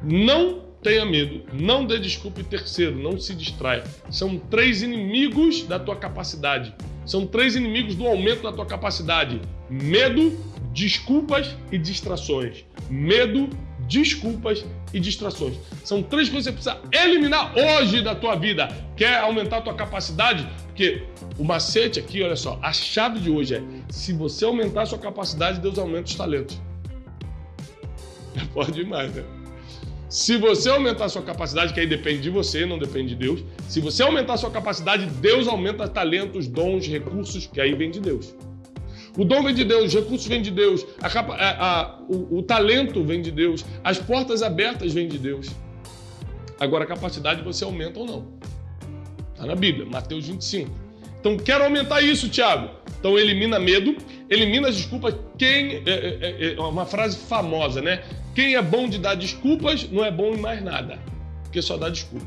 Não 0.03 0.65
tenha 0.81 1.05
medo, 1.05 1.43
não 1.53 1.85
dê 1.85 1.99
desculpa 1.99 2.41
e 2.41 2.43
terceiro, 2.43 2.97
não 2.97 3.19
se 3.19 3.35
distraia. 3.35 3.83
São 4.09 4.39
três 4.39 4.81
inimigos 4.81 5.61
da 5.65 5.77
tua 5.77 5.95
capacidade. 5.95 6.73
São 7.05 7.25
três 7.25 7.55
inimigos 7.55 7.95
do 7.95 8.05
aumento 8.07 8.43
da 8.43 8.51
tua 8.51 8.65
capacidade: 8.65 9.41
medo, 9.69 10.37
desculpas 10.73 11.55
e 11.71 11.77
distrações. 11.77 12.65
Medo, 12.89 13.49
desculpas 13.87 14.65
e 14.93 14.99
distrações. 14.99 15.57
São 15.83 16.01
três 16.01 16.29
coisas 16.29 16.53
que 16.53 16.61
você 16.61 16.71
precisa 16.71 17.05
eliminar 17.05 17.53
hoje 17.57 18.01
da 18.01 18.15
tua 18.15 18.35
vida. 18.35 18.67
Quer 18.95 19.19
aumentar 19.19 19.57
a 19.57 19.61
tua 19.61 19.73
capacidade? 19.73 20.47
Porque 20.67 21.03
o 21.37 21.43
macete 21.43 21.99
aqui, 21.99 22.21
olha 22.23 22.35
só, 22.35 22.59
a 22.61 22.71
chave 22.71 23.19
de 23.19 23.29
hoje 23.29 23.55
é: 23.55 23.63
se 23.89 24.13
você 24.13 24.45
aumentar 24.45 24.83
a 24.83 24.85
sua 24.85 24.99
capacidade, 24.99 25.59
Deus 25.59 25.77
aumenta 25.77 26.05
os 26.05 26.15
talentos. 26.15 26.61
Pode 28.53 28.79
ir 28.79 28.87
mais, 28.87 29.13
né? 29.13 29.40
Se 30.11 30.35
você 30.35 30.69
aumentar 30.69 31.05
a 31.05 31.09
sua 31.09 31.21
capacidade, 31.21 31.73
que 31.73 31.79
aí 31.79 31.87
depende 31.87 32.19
de 32.19 32.29
você, 32.29 32.65
não 32.65 32.77
depende 32.77 33.15
de 33.15 33.15
Deus. 33.15 33.45
Se 33.69 33.79
você 33.79 34.03
aumentar 34.03 34.33
a 34.33 34.37
sua 34.37 34.51
capacidade, 34.51 35.05
Deus 35.05 35.47
aumenta 35.47 35.87
talentos, 35.87 36.49
dons, 36.49 36.85
recursos, 36.85 37.47
que 37.47 37.61
aí 37.61 37.73
vem 37.73 37.89
de 37.89 38.01
Deus. 38.01 38.35
O 39.17 39.23
dom 39.23 39.41
vem 39.41 39.55
de 39.55 39.63
Deus, 39.63 39.85
os 39.85 39.93
recursos 39.93 40.27
vêm 40.27 40.41
de 40.41 40.51
Deus, 40.51 40.85
a 41.01 41.07
a, 41.07 41.81
a, 41.81 41.99
o, 42.09 42.39
o 42.39 42.43
talento 42.43 43.01
vem 43.05 43.21
de 43.21 43.31
Deus, 43.31 43.63
as 43.85 43.99
portas 43.99 44.43
abertas 44.43 44.91
vêm 44.91 45.07
de 45.07 45.17
Deus. 45.17 45.47
Agora 46.59 46.83
a 46.83 46.87
capacidade 46.87 47.41
você 47.41 47.63
aumenta 47.63 47.97
ou 47.97 48.05
não. 48.05 48.27
Está 49.33 49.45
na 49.45 49.55
Bíblia, 49.55 49.85
Mateus 49.85 50.27
25. 50.27 50.69
Então 51.21 51.37
quero 51.37 51.63
aumentar 51.63 52.01
isso, 52.01 52.27
Tiago. 52.27 52.69
Então 52.99 53.17
elimina 53.17 53.57
medo, 53.57 53.95
elimina 54.29 54.67
as 54.67 54.75
desculpas. 54.75 55.15
Quem 55.37 55.83
é, 55.85 56.17
é, 56.21 56.53
é, 56.53 56.59
uma 56.59 56.85
frase 56.85 57.17
famosa, 57.17 57.81
né? 57.81 58.03
Quem 58.33 58.55
é 58.55 58.61
bom 58.61 58.87
de 58.87 58.97
dar 58.97 59.15
desculpas 59.15 59.89
não 59.89 60.05
é 60.05 60.11
bom 60.11 60.33
em 60.33 60.37
mais 60.37 60.63
nada, 60.63 60.99
porque 61.43 61.61
só 61.61 61.77
dá 61.77 61.89
desculpa. 61.89 62.25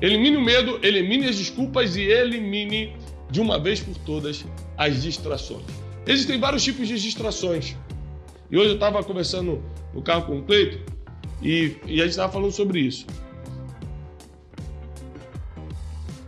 Elimine 0.00 0.36
o 0.36 0.42
medo, 0.42 0.80
elimine 0.82 1.28
as 1.28 1.36
desculpas 1.36 1.96
e 1.96 2.02
elimine 2.02 2.96
de 3.30 3.40
uma 3.40 3.58
vez 3.58 3.80
por 3.80 3.96
todas 3.98 4.44
as 4.76 5.02
distrações. 5.02 5.64
Existem 6.06 6.38
vários 6.38 6.62
tipos 6.62 6.88
de 6.88 7.00
distrações. 7.00 7.76
E 8.50 8.56
hoje 8.56 8.70
eu 8.70 8.74
estava 8.74 9.02
conversando 9.02 9.62
no 9.94 10.02
carro 10.02 10.26
com 10.26 10.38
o 10.38 10.42
Cleito 10.42 10.78
e, 11.40 11.76
e 11.86 12.00
a 12.00 12.04
gente 12.04 12.10
estava 12.10 12.32
falando 12.32 12.52
sobre 12.52 12.80
isso. 12.80 13.06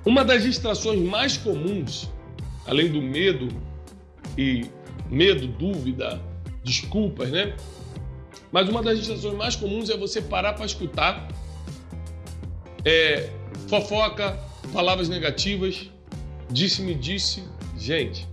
Uma 0.04 0.24
das 0.24 0.44
distrações 0.44 1.00
mais 1.00 1.36
comuns, 1.36 2.08
além 2.64 2.90
do 2.90 3.02
medo 3.02 3.48
e 4.38 4.66
medo, 5.10 5.48
dúvida, 5.48 6.22
desculpas, 6.62 7.30
né? 7.30 7.56
Mas 8.56 8.70
uma 8.70 8.82
das 8.82 8.96
distrações 8.96 9.34
mais 9.34 9.54
comuns 9.54 9.90
é 9.90 9.98
você 9.98 10.22
parar 10.22 10.54
para 10.54 10.64
escutar 10.64 11.28
é, 12.86 13.28
fofoca, 13.68 14.34
palavras 14.72 15.10
negativas, 15.10 15.90
disse-me 16.50 16.94
disse, 16.94 17.44
Gente, 17.76 18.26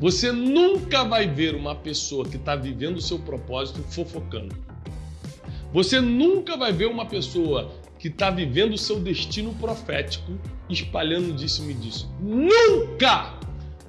você 0.00 0.32
nunca 0.32 1.04
vai 1.04 1.28
ver 1.28 1.54
uma 1.54 1.74
pessoa 1.74 2.24
que 2.26 2.36
está 2.36 2.56
vivendo 2.56 2.96
o 2.96 3.02
seu 3.02 3.18
propósito 3.18 3.82
fofocando. 3.82 4.56
Você 5.74 6.00
nunca 6.00 6.56
vai 6.56 6.72
ver 6.72 6.86
uma 6.86 7.04
pessoa 7.04 7.70
que 7.98 8.08
está 8.08 8.30
vivendo 8.30 8.72
o 8.72 8.78
seu 8.78 8.98
destino 8.98 9.52
profético 9.56 10.32
espalhando 10.70 11.34
disso 11.34 11.70
e 11.70 11.74
disso. 11.74 12.10
Nunca! 12.18 13.39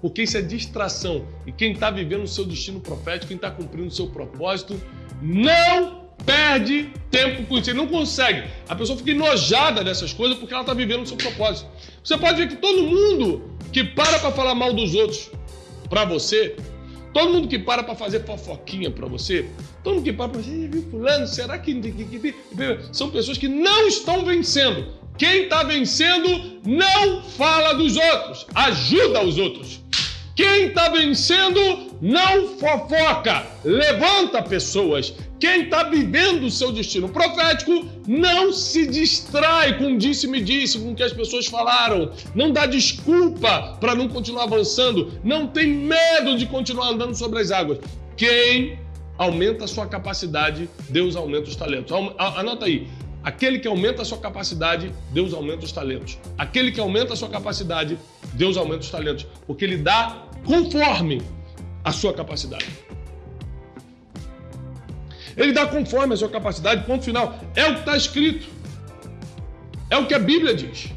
Porque 0.02 0.24
isso 0.24 0.38
é 0.38 0.42
distração. 0.42 1.28
E 1.46 1.52
quem 1.52 1.74
está 1.74 1.92
vivendo 1.92 2.24
o 2.24 2.28
seu 2.28 2.46
destino 2.46 2.80
profético, 2.80 3.28
quem 3.28 3.36
está 3.36 3.52
cumprindo 3.52 3.88
o 3.88 3.92
seu 3.92 4.08
propósito, 4.08 4.82
não 5.22 6.02
perde 6.26 6.90
tempo 7.10 7.46
com 7.46 7.58
isso. 7.58 7.70
Ele 7.70 7.78
não 7.78 7.88
consegue. 7.88 8.48
A 8.68 8.76
pessoa 8.76 8.98
fica 8.98 9.12
enojada 9.12 9.84
dessas 9.84 10.14
coisas 10.14 10.38
porque 10.38 10.54
ela 10.54 10.64
está 10.64 10.74
vivendo 10.74 11.04
o 11.04 11.08
seu 11.08 11.18
propósito. 11.18 11.70
Você 12.04 12.18
pode 12.18 12.38
ver 12.38 12.48
que 12.48 12.56
todo 12.56 12.84
mundo 12.84 13.52
que 13.72 13.84
para 13.84 14.20
para 14.20 14.32
falar 14.32 14.56
mal 14.56 14.74
dos 14.74 14.96
outros 14.96 15.30
para 15.90 16.06
você, 16.06 16.56
todo 17.14 17.34
mundo 17.34 17.48
que 17.48 17.60
para 17.60 17.84
para 17.84 17.96
fazer 17.96 18.26
fofoquinha 18.26 18.90
para 18.90 19.08
você, 19.08 19.50
todo 19.84 19.96
mundo 19.96 20.04
que 20.04 20.14
para 20.14 20.30
para 20.30 20.42
você, 20.42 20.68
viu 20.68 20.84
fulano, 20.90 21.28
será 21.28 21.58
que, 21.58 21.80
são 22.92 23.10
pessoas 23.10 23.38
que 23.38 23.48
não 23.48 23.88
estão 23.88 24.26
vencendo. 24.26 25.02
Quem 25.18 25.44
está 25.44 25.64
vencendo 25.64 26.60
não 26.66 27.22
fala 27.22 27.74
dos 27.74 27.96
outros, 27.96 28.48
ajuda 28.56 29.24
os 29.24 29.38
outros. 29.38 29.82
Quem 30.36 30.68
está 30.68 30.90
vencendo 30.90 31.60
não 32.02 32.58
fofoca, 32.58 33.46
levanta 33.64 34.42
pessoas. 34.42 35.14
Quem 35.40 35.64
está 35.64 35.84
vivendo 35.84 36.44
o 36.44 36.52
seu 36.52 36.72
destino 36.72 37.10
profético 37.10 37.86
não 38.08 38.54
se 38.54 38.88
distrai 38.88 39.78
com 39.78 39.98
disse-me 39.98 40.40
disse, 40.40 40.80
com 40.80 40.92
o 40.92 40.96
que 40.96 41.04
as 41.04 41.14
pessoas 41.14 41.48
falaram. 41.48 42.12
Não 42.34 42.52
dá 42.52 42.66
desculpa 42.66 43.78
para 43.80 43.96
não 43.96 44.08
continuar 44.08 44.44
avançando. 44.44 45.20
Não 45.24 45.48
tem 45.48 45.68
medo 45.68 46.38
de 46.38 46.46
continuar 46.46 46.90
andando 46.90 47.16
sobre 47.16 47.40
as 47.40 47.52
águas. 47.52 47.80
Quem 48.16 48.80
aumenta 49.18 49.66
a 49.66 49.68
sua 49.68 49.86
capacidade, 49.88 50.70
Deus 50.90 51.16
aumenta 51.16 51.50
os 51.50 51.56
talentos. 51.56 51.92
Anota 52.18 52.66
aí. 52.66 52.88
Aquele 53.24 53.60
que 53.60 53.68
aumenta 53.68 54.02
a 54.02 54.06
sua 54.06 54.18
capacidade, 54.18 54.92
Deus 55.12 55.34
aumenta 55.34 55.64
os 55.64 55.72
talentos. 55.72 56.18
Aquele 56.38 56.72
que 56.72 56.80
aumenta 56.80 57.14
a 57.14 57.16
sua 57.16 57.30
capacidade, 57.30 57.98
Deus 58.34 58.58
aumenta 58.58 58.80
os 58.80 58.90
talentos. 58.90 59.28
Porque 59.46 59.64
Ele 59.64 59.78
dá 59.78 60.28
conforme 60.46 61.22
a 61.84 61.92
sua 61.92 62.14
capacidade. 62.14 62.66
Ele 65.38 65.54
dá 65.54 65.66
conforme 65.68 66.14
a 66.14 66.18
sua 66.18 66.30
capacidade, 66.30 66.86
ponto 66.86 67.04
final. 67.04 67.40
É 67.56 67.66
o 67.68 67.74
que 67.74 67.80
está 67.80 67.96
escrito. 67.96 68.48
É 69.90 69.98
o 69.98 70.08
que 70.08 70.14
a 70.14 70.20
Bíblia 70.20 70.56
diz. 70.56 70.92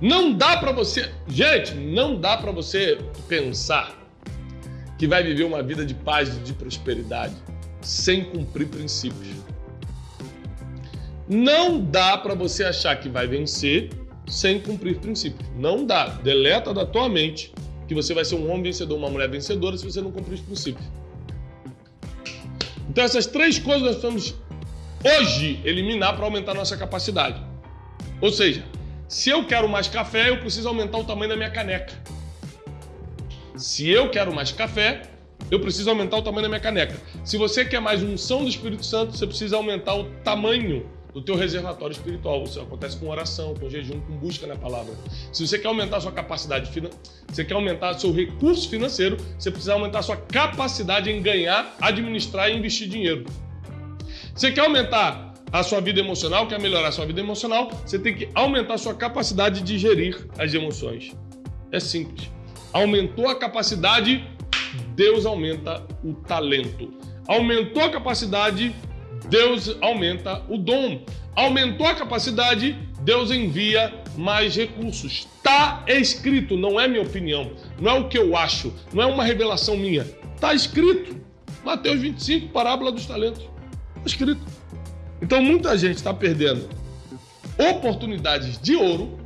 Não 0.00 0.32
dá 0.32 0.56
para 0.56 0.72
você, 0.72 1.10
gente, 1.28 1.74
não 1.74 2.20
dá 2.20 2.36
para 2.36 2.50
você 2.50 2.98
pensar 3.28 3.96
que 4.98 5.06
vai 5.06 5.22
viver 5.22 5.44
uma 5.44 5.62
vida 5.62 5.86
de 5.86 5.94
paz 5.94 6.36
e 6.36 6.40
de 6.40 6.52
prosperidade 6.52 7.34
sem 7.80 8.24
cumprir 8.24 8.68
princípios. 8.68 9.28
Não 11.28 11.80
dá 11.80 12.18
para 12.18 12.34
você 12.34 12.64
achar 12.64 12.96
que 12.96 13.08
vai 13.08 13.26
vencer 13.26 13.90
sem 14.26 14.60
cumprir 14.60 14.98
princípios. 14.98 15.48
Não 15.56 15.84
dá. 15.84 16.06
Deleta 16.06 16.72
da 16.72 16.84
tua 16.84 17.08
mente 17.08 17.52
que 17.86 17.94
você 17.94 18.14
vai 18.14 18.24
ser 18.24 18.36
um 18.36 18.50
homem 18.50 18.64
vencedor, 18.64 18.96
uma 18.96 19.10
mulher 19.10 19.28
vencedora 19.28 19.76
se 19.76 19.84
você 19.84 20.00
não 20.00 20.10
cumprir 20.10 20.34
os 20.34 20.40
princípios. 20.40 20.86
Então, 22.88 23.04
essas 23.04 23.26
três 23.26 23.58
coisas 23.58 23.82
nós 23.82 24.02
vamos 24.02 24.34
hoje 25.04 25.60
eliminar 25.64 26.16
para 26.16 26.24
aumentar 26.24 26.54
nossa 26.54 26.76
capacidade. 26.76 27.40
Ou 28.20 28.30
seja, 28.30 28.64
se 29.08 29.30
eu 29.30 29.46
quero 29.46 29.68
mais 29.68 29.88
café, 29.88 30.30
eu 30.30 30.38
preciso 30.38 30.68
aumentar 30.68 30.98
o 30.98 31.04
tamanho 31.04 31.30
da 31.30 31.36
minha 31.36 31.50
caneca. 31.50 31.92
Se 33.56 33.88
eu 33.88 34.10
quero 34.10 34.34
mais 34.34 34.52
café, 34.52 35.02
eu 35.50 35.60
preciso 35.60 35.90
aumentar 35.90 36.16
o 36.16 36.22
tamanho 36.22 36.42
da 36.42 36.48
minha 36.48 36.60
caneca. 36.60 36.96
Se 37.24 37.36
você 37.36 37.64
quer 37.64 37.80
mais 37.80 38.02
unção 38.02 38.42
do 38.42 38.48
Espírito 38.48 38.84
Santo, 38.84 39.16
você 39.16 39.26
precisa 39.26 39.56
aumentar 39.56 39.94
o 39.94 40.04
tamanho 40.24 40.86
do 41.12 41.20
teu 41.20 41.36
reservatório 41.36 41.92
espiritual. 41.92 42.42
Isso 42.44 42.60
acontece 42.60 42.96
com 42.96 43.08
oração, 43.08 43.54
com 43.54 43.68
jejum, 43.68 44.00
com 44.00 44.16
busca 44.16 44.46
na 44.46 44.56
palavra. 44.56 44.94
Se 45.32 45.46
você 45.46 45.58
quer 45.58 45.68
aumentar 45.68 45.98
a 45.98 46.00
sua 46.00 46.12
capacidade 46.12 46.70
você 47.28 47.44
quer 47.44 47.54
aumentar 47.54 47.94
seu 47.94 48.12
recurso 48.12 48.68
financeiro, 48.68 49.16
você 49.38 49.50
precisa 49.50 49.74
aumentar 49.74 50.00
a 50.00 50.02
sua 50.02 50.16
capacidade 50.16 51.10
em 51.10 51.22
ganhar, 51.22 51.76
administrar 51.80 52.50
e 52.50 52.56
investir 52.56 52.88
dinheiro. 52.88 53.24
Você 54.34 54.50
quer 54.50 54.62
aumentar 54.62 55.34
a 55.52 55.62
sua 55.62 55.80
vida 55.80 56.00
emocional, 56.00 56.46
quer 56.46 56.58
melhorar 56.58 56.88
a 56.88 56.92
sua 56.92 57.04
vida 57.04 57.20
emocional, 57.20 57.70
você 57.84 57.98
tem 57.98 58.14
que 58.14 58.28
aumentar 58.34 58.74
a 58.74 58.78
sua 58.78 58.94
capacidade 58.94 59.60
de 59.60 59.78
gerir 59.78 60.26
as 60.38 60.54
emoções. 60.54 61.12
É 61.70 61.78
simples. 61.78 62.30
Aumentou 62.72 63.28
a 63.28 63.34
capacidade, 63.34 64.24
Deus 64.94 65.26
aumenta 65.26 65.86
o 66.02 66.14
talento. 66.14 66.90
Aumentou 67.28 67.82
a 67.82 67.90
capacidade, 67.90 68.74
Deus 69.28 69.76
aumenta 69.80 70.42
o 70.48 70.58
dom. 70.58 71.02
Aumentou 71.34 71.86
a 71.86 71.94
capacidade, 71.94 72.76
Deus 73.00 73.30
envia 73.30 73.92
mais 74.16 74.54
recursos. 74.54 75.26
Está 75.36 75.84
escrito, 75.88 76.56
não 76.56 76.78
é 76.78 76.86
minha 76.86 77.02
opinião, 77.02 77.52
não 77.80 77.90
é 77.90 78.00
o 78.00 78.08
que 78.08 78.18
eu 78.18 78.36
acho, 78.36 78.72
não 78.92 79.02
é 79.02 79.06
uma 79.06 79.24
revelação 79.24 79.76
minha. 79.76 80.06
Está 80.34 80.52
escrito. 80.52 81.20
Mateus 81.64 82.00
25, 82.00 82.48
parábola 82.48 82.90
dos 82.90 83.06
talentos. 83.06 83.42
Está 83.96 84.06
escrito. 84.06 84.40
Então 85.22 85.40
muita 85.40 85.78
gente 85.78 85.96
está 85.96 86.12
perdendo 86.12 86.68
oportunidades 87.70 88.58
de 88.60 88.74
ouro, 88.74 89.18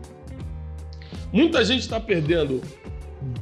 muita 1.33 1.65
gente 1.65 1.81
está 1.81 1.99
perdendo 1.99 2.61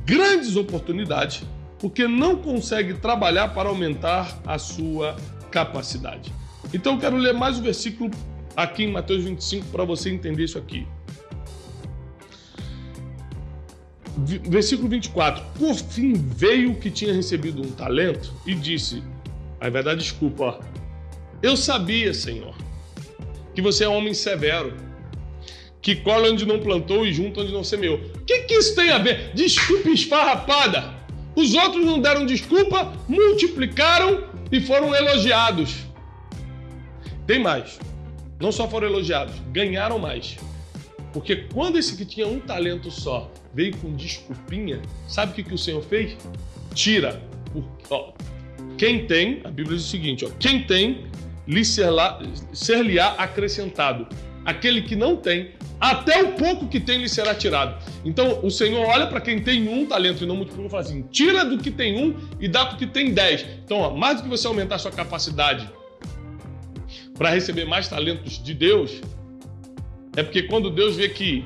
grandes 0.04 0.54
oportunidades 0.56 1.42
porque 1.78 2.06
não 2.06 2.36
consegue 2.36 2.94
trabalhar 2.94 3.48
para 3.48 3.68
aumentar 3.68 4.40
a 4.46 4.58
sua 4.58 5.16
capacidade. 5.50 6.32
Então 6.74 6.94
eu 6.94 6.98
quero 6.98 7.16
ler 7.16 7.32
mais 7.32 7.56
um 7.56 7.62
versículo 7.62 8.10
aqui 8.56 8.82
em 8.82 8.90
Mateus 8.90 9.22
25 9.22 9.68
para 9.68 9.84
você 9.84 10.10
entender 10.10 10.42
isso 10.42 10.58
aqui. 10.58 10.84
Versículo 14.48 14.88
24. 14.88 15.44
Por 15.56 15.76
fim 15.76 16.14
veio 16.14 16.72
o 16.72 16.74
que 16.74 16.90
tinha 16.90 17.14
recebido 17.14 17.62
um 17.62 17.70
talento 17.70 18.34
e 18.44 18.56
disse: 18.56 19.04
Aí 19.60 19.70
vai 19.70 19.84
dar 19.84 19.94
desculpa, 19.94 20.44
ó. 20.44 20.60
Eu 21.40 21.56
sabia, 21.56 22.12
Senhor, 22.12 22.56
que 23.54 23.62
você 23.62 23.84
é 23.84 23.88
um 23.88 23.94
homem 23.94 24.12
severo, 24.12 24.74
que 25.80 25.94
colhe 25.94 26.28
onde 26.28 26.44
não 26.44 26.58
plantou 26.58 27.06
e 27.06 27.12
junta 27.12 27.42
onde 27.42 27.52
não 27.52 27.62
semeou. 27.62 27.98
O 27.98 28.24
que, 28.24 28.40
que 28.40 28.54
isso 28.54 28.74
tem 28.74 28.90
a 28.90 28.98
ver? 28.98 29.30
Desculpa 29.32 29.90
esfarrapada. 29.90 30.92
Os 31.36 31.54
outros 31.54 31.84
não 31.84 32.00
deram 32.00 32.26
desculpa, 32.26 32.92
multiplicaram 33.08 34.24
e 34.50 34.60
foram 34.60 34.92
elogiados. 34.92 35.93
Tem 37.26 37.38
mais. 37.38 37.78
Não 38.40 38.52
só 38.52 38.68
foram 38.68 38.88
elogiados, 38.88 39.34
ganharam 39.52 39.98
mais. 39.98 40.36
Porque 41.12 41.36
quando 41.54 41.78
esse 41.78 41.96
que 41.96 42.04
tinha 42.04 42.26
um 42.26 42.40
talento 42.40 42.90
só 42.90 43.30
veio 43.54 43.76
com 43.78 43.94
desculpinha, 43.94 44.82
sabe 45.06 45.32
o 45.32 45.34
que, 45.34 45.44
que 45.44 45.54
o 45.54 45.58
Senhor 45.58 45.82
fez? 45.82 46.16
Tira. 46.74 47.22
Ó, 47.88 48.12
quem 48.76 49.06
tem, 49.06 49.40
a 49.44 49.50
Bíblia 49.50 49.76
diz 49.76 49.86
o 49.86 49.90
seguinte: 49.90 50.24
ó, 50.24 50.30
quem 50.40 50.64
tem, 50.64 51.06
lhe 51.46 51.64
ser-lhe-á 51.64 53.14
acrescentado. 53.18 54.06
Aquele 54.44 54.82
que 54.82 54.94
não 54.94 55.16
tem, 55.16 55.52
até 55.80 56.22
o 56.22 56.32
pouco 56.32 56.68
que 56.68 56.80
tem 56.80 56.98
lhe 56.98 57.08
será 57.08 57.34
tirado. 57.34 57.82
Então 58.04 58.40
o 58.42 58.50
Senhor 58.50 58.84
olha 58.86 59.06
para 59.06 59.20
quem 59.20 59.40
tem 59.40 59.68
um 59.68 59.86
talento 59.86 60.24
e 60.24 60.26
não 60.26 60.36
multiplica 60.36 60.66
e 60.66 60.70
fala 60.70 60.82
assim: 60.82 61.02
tira 61.10 61.44
do 61.44 61.58
que 61.58 61.70
tem 61.70 61.96
um 61.96 62.14
e 62.40 62.48
dá 62.48 62.66
para 62.66 62.74
o 62.74 62.78
que 62.78 62.86
tem 62.86 63.14
dez. 63.14 63.46
Então, 63.64 63.78
ó, 63.78 63.96
mais 63.96 64.18
do 64.18 64.24
que 64.24 64.28
você 64.28 64.46
aumentar 64.46 64.74
a 64.74 64.78
sua 64.78 64.90
capacidade 64.90 65.70
para 67.16 67.30
receber 67.30 67.64
mais 67.64 67.88
talentos 67.88 68.42
de 68.42 68.54
Deus, 68.54 69.00
é 70.16 70.22
porque 70.22 70.44
quando 70.44 70.70
Deus 70.70 70.96
vê 70.96 71.08
que 71.08 71.44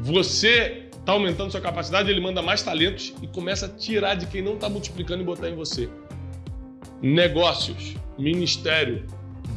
você 0.00 0.86
está 0.98 1.12
aumentando 1.12 1.50
sua 1.50 1.60
capacidade, 1.60 2.10
ele 2.10 2.20
manda 2.20 2.42
mais 2.42 2.62
talentos 2.62 3.14
e 3.22 3.26
começa 3.26 3.66
a 3.66 3.68
tirar 3.68 4.14
de 4.14 4.26
quem 4.26 4.42
não 4.42 4.54
está 4.54 4.68
multiplicando 4.68 5.22
e 5.22 5.24
botar 5.24 5.48
em 5.48 5.54
você. 5.54 5.88
Negócios, 7.00 7.94
ministério, 8.18 9.06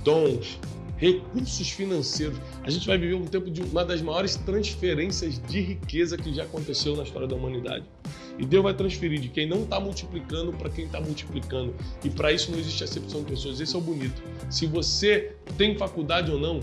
dons, 0.04 0.60
recursos 0.98 1.70
financeiros. 1.70 2.38
A 2.64 2.70
gente 2.70 2.86
vai 2.86 2.98
viver 2.98 3.16
um 3.16 3.26
tempo 3.26 3.50
de 3.50 3.62
uma 3.62 3.84
das 3.84 4.02
maiores 4.02 4.36
transferências 4.36 5.42
de 5.48 5.62
riqueza 5.62 6.18
que 6.18 6.34
já 6.34 6.44
aconteceu 6.44 6.96
na 6.96 7.04
história 7.04 7.28
da 7.28 7.36
humanidade. 7.36 7.86
E 8.40 8.46
Deus 8.46 8.64
vai 8.64 8.74
transferir 8.74 9.20
de 9.20 9.28
quem 9.28 9.48
não 9.48 9.64
está 9.64 9.80
multiplicando 9.80 10.54
para 10.54 10.70
quem 10.70 10.86
está 10.86 11.00
multiplicando. 11.02 11.76
E 12.04 12.10
para 12.10 12.32
isso 12.32 12.52
não 12.52 12.58
existe 12.58 12.84
acepção 12.84 13.22
de 13.22 13.32
pessoas. 13.32 13.60
Esse 13.60 13.76
é 13.76 13.78
o 13.78 13.82
bonito. 13.82 14.24
Se 14.50 14.66
você 14.66 15.36
tem 15.58 15.78
faculdade 15.78 16.32
ou 16.32 16.40
não, 16.40 16.62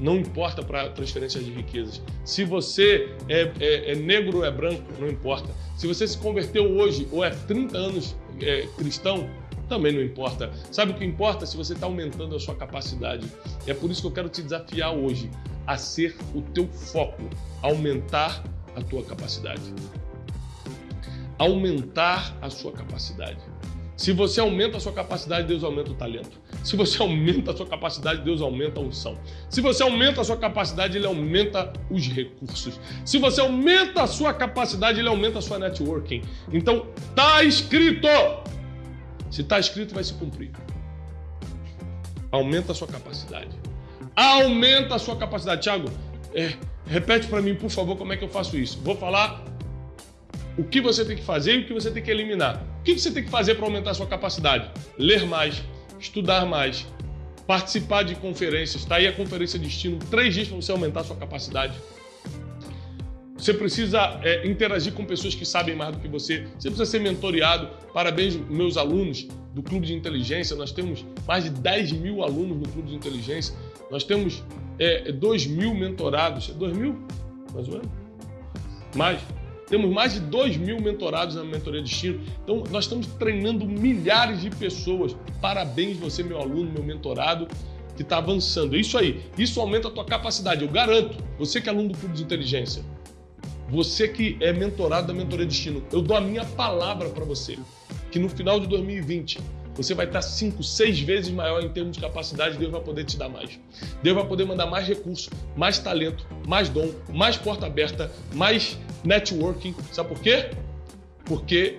não 0.00 0.16
importa 0.16 0.62
para 0.62 0.88
transferência 0.88 1.40
de 1.40 1.50
riquezas. 1.50 2.02
Se 2.24 2.44
você 2.44 3.14
é, 3.28 3.52
é, 3.60 3.92
é, 3.92 3.94
negro 3.94 4.38
ou 4.38 4.44
é 4.44 4.50
branco, 4.50 4.82
não 4.98 5.08
importa. 5.08 5.48
Se 5.76 5.86
você 5.86 6.06
se 6.06 6.16
converteu 6.16 6.64
hoje 6.76 7.06
ou 7.12 7.24
é 7.24 7.30
30 7.30 7.76
anos 7.76 8.16
é, 8.40 8.66
cristão, 8.76 9.28
também 9.68 9.92
não 9.92 10.02
importa. 10.02 10.50
Sabe 10.72 10.92
o 10.92 10.94
que 10.94 11.04
importa? 11.04 11.44
Se 11.44 11.56
você 11.56 11.74
está 11.74 11.86
aumentando 11.86 12.34
a 12.34 12.40
sua 12.40 12.54
capacidade. 12.54 13.26
É 13.66 13.74
por 13.74 13.90
isso 13.90 14.00
que 14.00 14.06
eu 14.06 14.12
quero 14.12 14.28
te 14.28 14.42
desafiar 14.42 14.94
hoje 14.94 15.30
a 15.66 15.76
ser 15.76 16.16
o 16.34 16.40
teu 16.40 16.66
foco, 16.66 17.22
aumentar 17.60 18.42
a 18.74 18.80
tua 18.80 19.04
capacidade. 19.04 19.60
Aumentar 21.38 22.36
a 22.42 22.50
sua 22.50 22.72
capacidade. 22.72 23.38
Se 23.98 24.12
você 24.12 24.40
aumenta 24.40 24.76
a 24.76 24.80
sua 24.80 24.92
capacidade, 24.92 25.48
Deus 25.48 25.64
aumenta 25.64 25.90
o 25.90 25.94
talento. 25.94 26.40
Se 26.62 26.76
você 26.76 26.96
aumenta 27.02 27.50
a 27.50 27.56
sua 27.56 27.66
capacidade, 27.66 28.22
Deus 28.22 28.40
aumenta 28.40 28.78
a 28.78 28.82
unção. 28.82 29.18
Se 29.50 29.60
você 29.60 29.82
aumenta 29.82 30.20
a 30.20 30.24
sua 30.24 30.36
capacidade, 30.36 30.96
Ele 30.96 31.06
aumenta 31.06 31.72
os 31.90 32.06
recursos. 32.06 32.80
Se 33.04 33.18
você 33.18 33.40
aumenta 33.40 34.02
a 34.02 34.06
sua 34.06 34.32
capacidade, 34.32 35.00
Ele 35.00 35.08
aumenta 35.08 35.40
a 35.40 35.42
sua 35.42 35.58
networking. 35.58 36.22
Então, 36.52 36.86
tá 37.16 37.42
escrito. 37.42 38.06
Se 39.32 39.42
tá 39.42 39.58
escrito, 39.58 39.94
vai 39.94 40.04
se 40.04 40.14
cumprir. 40.14 40.52
Aumenta 42.30 42.70
a 42.70 42.74
sua 42.76 42.86
capacidade. 42.86 43.50
Aumenta 44.14 44.94
a 44.94 44.98
sua 45.00 45.16
capacidade. 45.16 45.62
Tiago, 45.62 45.90
é, 46.34 46.54
repete 46.86 47.26
para 47.26 47.42
mim, 47.42 47.56
por 47.56 47.68
favor, 47.68 47.96
como 47.96 48.12
é 48.12 48.16
que 48.16 48.22
eu 48.22 48.28
faço 48.28 48.56
isso. 48.56 48.78
Vou 48.80 48.94
falar 48.94 49.44
o 50.58 50.64
que 50.64 50.80
você 50.80 51.04
tem 51.04 51.16
que 51.16 51.22
fazer 51.22 51.54
e 51.54 51.58
o 51.60 51.66
que 51.66 51.72
você 51.72 51.90
tem 51.90 52.02
que 52.02 52.10
eliminar. 52.10 52.62
O 52.80 52.82
que 52.82 52.98
você 52.98 53.12
tem 53.12 53.22
que 53.22 53.30
fazer 53.30 53.54
para 53.54 53.64
aumentar 53.64 53.92
a 53.92 53.94
sua 53.94 54.06
capacidade? 54.06 54.68
Ler 54.98 55.24
mais, 55.24 55.62
estudar 56.00 56.44
mais, 56.44 56.84
participar 57.46 58.02
de 58.02 58.16
conferências. 58.16 58.82
Está 58.82 58.96
aí 58.96 59.06
a 59.06 59.12
conferência 59.12 59.58
de 59.58 59.66
destino, 59.66 59.98
três 60.10 60.34
dias 60.34 60.48
para 60.48 60.56
você 60.56 60.72
aumentar 60.72 61.00
a 61.00 61.04
sua 61.04 61.16
capacidade. 61.16 61.74
Você 63.36 63.54
precisa 63.54 64.18
é, 64.24 64.44
interagir 64.48 64.92
com 64.92 65.04
pessoas 65.04 65.32
que 65.32 65.46
sabem 65.46 65.76
mais 65.76 65.94
do 65.94 66.00
que 66.00 66.08
você. 66.08 66.44
Você 66.58 66.68
precisa 66.68 66.84
ser 66.84 66.98
mentoreado. 66.98 67.68
Parabéns, 67.94 68.34
meus 68.34 68.76
alunos 68.76 69.28
do 69.54 69.62
Clube 69.62 69.86
de 69.86 69.94
Inteligência. 69.94 70.56
Nós 70.56 70.72
temos 70.72 71.06
mais 71.24 71.44
de 71.44 71.50
10 71.50 71.92
mil 71.92 72.24
alunos 72.24 72.56
no 72.58 72.68
Clube 72.68 72.88
de 72.88 72.96
Inteligência. 72.96 73.54
Nós 73.92 74.02
temos 74.02 74.42
é, 74.76 75.12
2 75.12 75.46
mil 75.46 75.72
mentorados. 75.72 76.48
2 76.48 76.76
mil? 76.76 76.98
Mais 77.54 77.68
ou 77.68 77.74
menos? 77.74 77.88
Mais. 78.96 79.20
Temos 79.68 79.90
mais 79.90 80.14
de 80.14 80.20
2 80.20 80.56
mil 80.56 80.80
mentorados 80.80 81.36
na 81.36 81.44
Mentoria 81.44 81.82
Destino. 81.82 82.20
Então, 82.42 82.64
nós 82.70 82.84
estamos 82.84 83.06
treinando 83.06 83.66
milhares 83.66 84.40
de 84.40 84.50
pessoas. 84.50 85.14
Parabéns, 85.40 85.98
você, 85.98 86.22
meu 86.22 86.40
aluno, 86.40 86.72
meu 86.72 86.82
mentorado, 86.82 87.46
que 87.94 88.02
está 88.02 88.18
avançando. 88.18 88.76
Isso 88.76 88.96
aí. 88.96 89.20
Isso 89.36 89.60
aumenta 89.60 89.88
a 89.88 89.90
tua 89.90 90.04
capacidade. 90.04 90.62
Eu 90.62 90.70
garanto. 90.70 91.22
Você 91.38 91.60
que 91.60 91.68
é 91.68 91.72
aluno 91.72 91.90
do 91.90 91.98
Clube 91.98 92.14
de 92.14 92.22
Inteligência. 92.22 92.82
Você 93.68 94.08
que 94.08 94.38
é 94.40 94.52
mentorado 94.52 95.08
da 95.08 95.12
Mentoria 95.12 95.44
Destino. 95.44 95.82
Eu 95.92 96.00
dou 96.00 96.16
a 96.16 96.20
minha 96.20 96.44
palavra 96.44 97.10
para 97.10 97.24
você. 97.24 97.58
Que 98.10 98.18
no 98.18 98.28
final 98.30 98.58
de 98.58 98.66
2020 98.66 99.38
você 99.78 99.94
vai 99.94 100.06
estar 100.06 100.20
cinco, 100.22 100.60
seis 100.60 100.98
vezes 100.98 101.30
maior 101.30 101.62
em 101.62 101.68
termos 101.68 101.96
de 101.96 102.02
capacidade, 102.02 102.58
Deus 102.58 102.72
vai 102.72 102.80
poder 102.80 103.04
te 103.04 103.16
dar 103.16 103.28
mais. 103.28 103.60
Deus 104.02 104.16
vai 104.16 104.26
poder 104.26 104.44
mandar 104.44 104.66
mais 104.66 104.88
recurso, 104.88 105.30
mais 105.56 105.78
talento, 105.78 106.26
mais 106.48 106.68
dom, 106.68 106.90
mais 107.08 107.36
porta 107.36 107.66
aberta, 107.66 108.10
mais 108.34 108.76
networking. 109.04 109.72
Sabe 109.92 110.08
por 110.08 110.20
quê? 110.20 110.50
Porque 111.24 111.78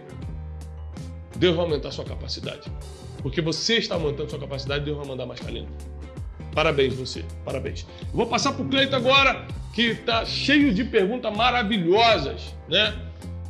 Deus 1.36 1.58
vai 1.58 1.66
aumentar 1.66 1.92
sua 1.92 2.06
capacidade. 2.06 2.72
Porque 3.22 3.42
você 3.42 3.76
está 3.76 3.96
aumentando 3.96 4.30
sua 4.30 4.40
capacidade, 4.40 4.86
Deus 4.86 4.96
vai 4.98 5.06
mandar 5.06 5.26
mais 5.26 5.42
talento. 5.42 5.68
Parabéns 6.56 6.94
você, 6.94 7.26
parabéns. 7.44 7.86
Vou 8.14 8.28
passar 8.28 8.54
para 8.54 8.64
o 8.64 8.70
Cleito 8.70 8.96
agora, 8.96 9.46
que 9.74 9.82
está 9.82 10.24
cheio 10.24 10.74
de 10.74 10.86
perguntas 10.86 11.36
maravilhosas, 11.36 12.56
né? 12.70 12.98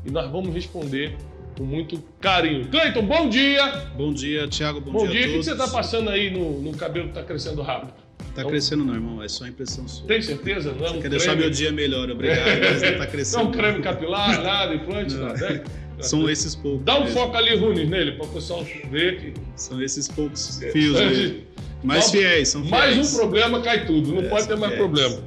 E 0.04 0.10
nós 0.10 0.28
vamos 0.32 0.52
responder 0.52 1.16
com 1.60 1.66
muito 1.66 2.02
carinho. 2.22 2.70
Cleiton, 2.70 3.06
bom 3.06 3.28
dia! 3.28 3.68
Bom 3.98 4.14
dia, 4.14 4.48
Thiago, 4.48 4.80
bom, 4.80 4.94
bom 4.94 5.08
dia, 5.08 5.28
dia. 5.28 5.36
O 5.36 5.40
que 5.40 5.44
você 5.44 5.52
está 5.52 5.68
passando 5.68 6.10
aí 6.10 6.32
no, 6.32 6.62
no 6.62 6.72
cabelo 6.72 7.08
que 7.08 7.12
está 7.12 7.22
crescendo 7.22 7.62
rápido? 7.62 7.92
Tá 8.18 8.42
então, 8.42 8.50
crescendo 8.50 8.86
não, 8.86 8.94
irmão, 8.94 9.22
é 9.22 9.28
só 9.28 9.46
impressão 9.46 9.86
sua. 9.86 10.08
Tem 10.08 10.22
certeza? 10.22 10.72
Não 10.72 10.86
é 10.86 10.92
um 10.92 11.02
Quer 11.02 11.10
deixar 11.10 11.36
meu 11.36 11.50
dia 11.50 11.70
melhor, 11.70 12.10
obrigado, 12.10 12.46
não 12.92 12.98
tá 13.00 13.08
crescendo. 13.12 13.44
Não 13.44 13.46
é 13.46 13.50
um 13.50 13.52
creme 13.52 13.82
capilar, 13.82 14.42
nada, 14.42 14.74
implante, 14.74 15.16
não. 15.16 15.28
nada, 15.28 15.50
né? 15.50 15.64
São 16.00 16.30
esses 16.30 16.56
poucos. 16.56 16.86
Dá 16.86 16.96
um 16.96 17.04
mesmo. 17.04 17.20
foco 17.20 17.36
ali, 17.36 17.58
Runes, 17.58 17.90
nele, 17.90 18.14
para 18.14 18.26
o 18.26 18.30
pessoal 18.30 18.66
ver 18.90 19.20
que... 19.20 19.34
São 19.58 19.84
esses 19.84 20.08
poucos 20.08 20.62
fios 20.72 20.98
mesmo. 20.98 21.42
Mais 21.84 22.10
fiéis, 22.10 22.48
são 22.48 22.64
fiéis. 22.64 22.96
Mais 22.96 23.14
um 23.14 23.18
problema, 23.18 23.62
cai 23.62 23.86
tudo, 23.86 24.14
não 24.14 24.22
é, 24.22 24.30
pode 24.30 24.48
ter 24.48 24.56
mais 24.56 24.74
fiéis. 24.74 24.78
problema. 24.78 25.22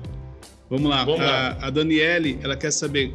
Vamos 0.71 0.91
lá, 0.91 1.05
Vamos 1.05 1.21
a, 1.21 1.25
lá. 1.25 1.59
a 1.61 1.69
Daniele, 1.69 2.39
ela 2.43 2.57
quer 2.57 2.71
saber 2.71 3.15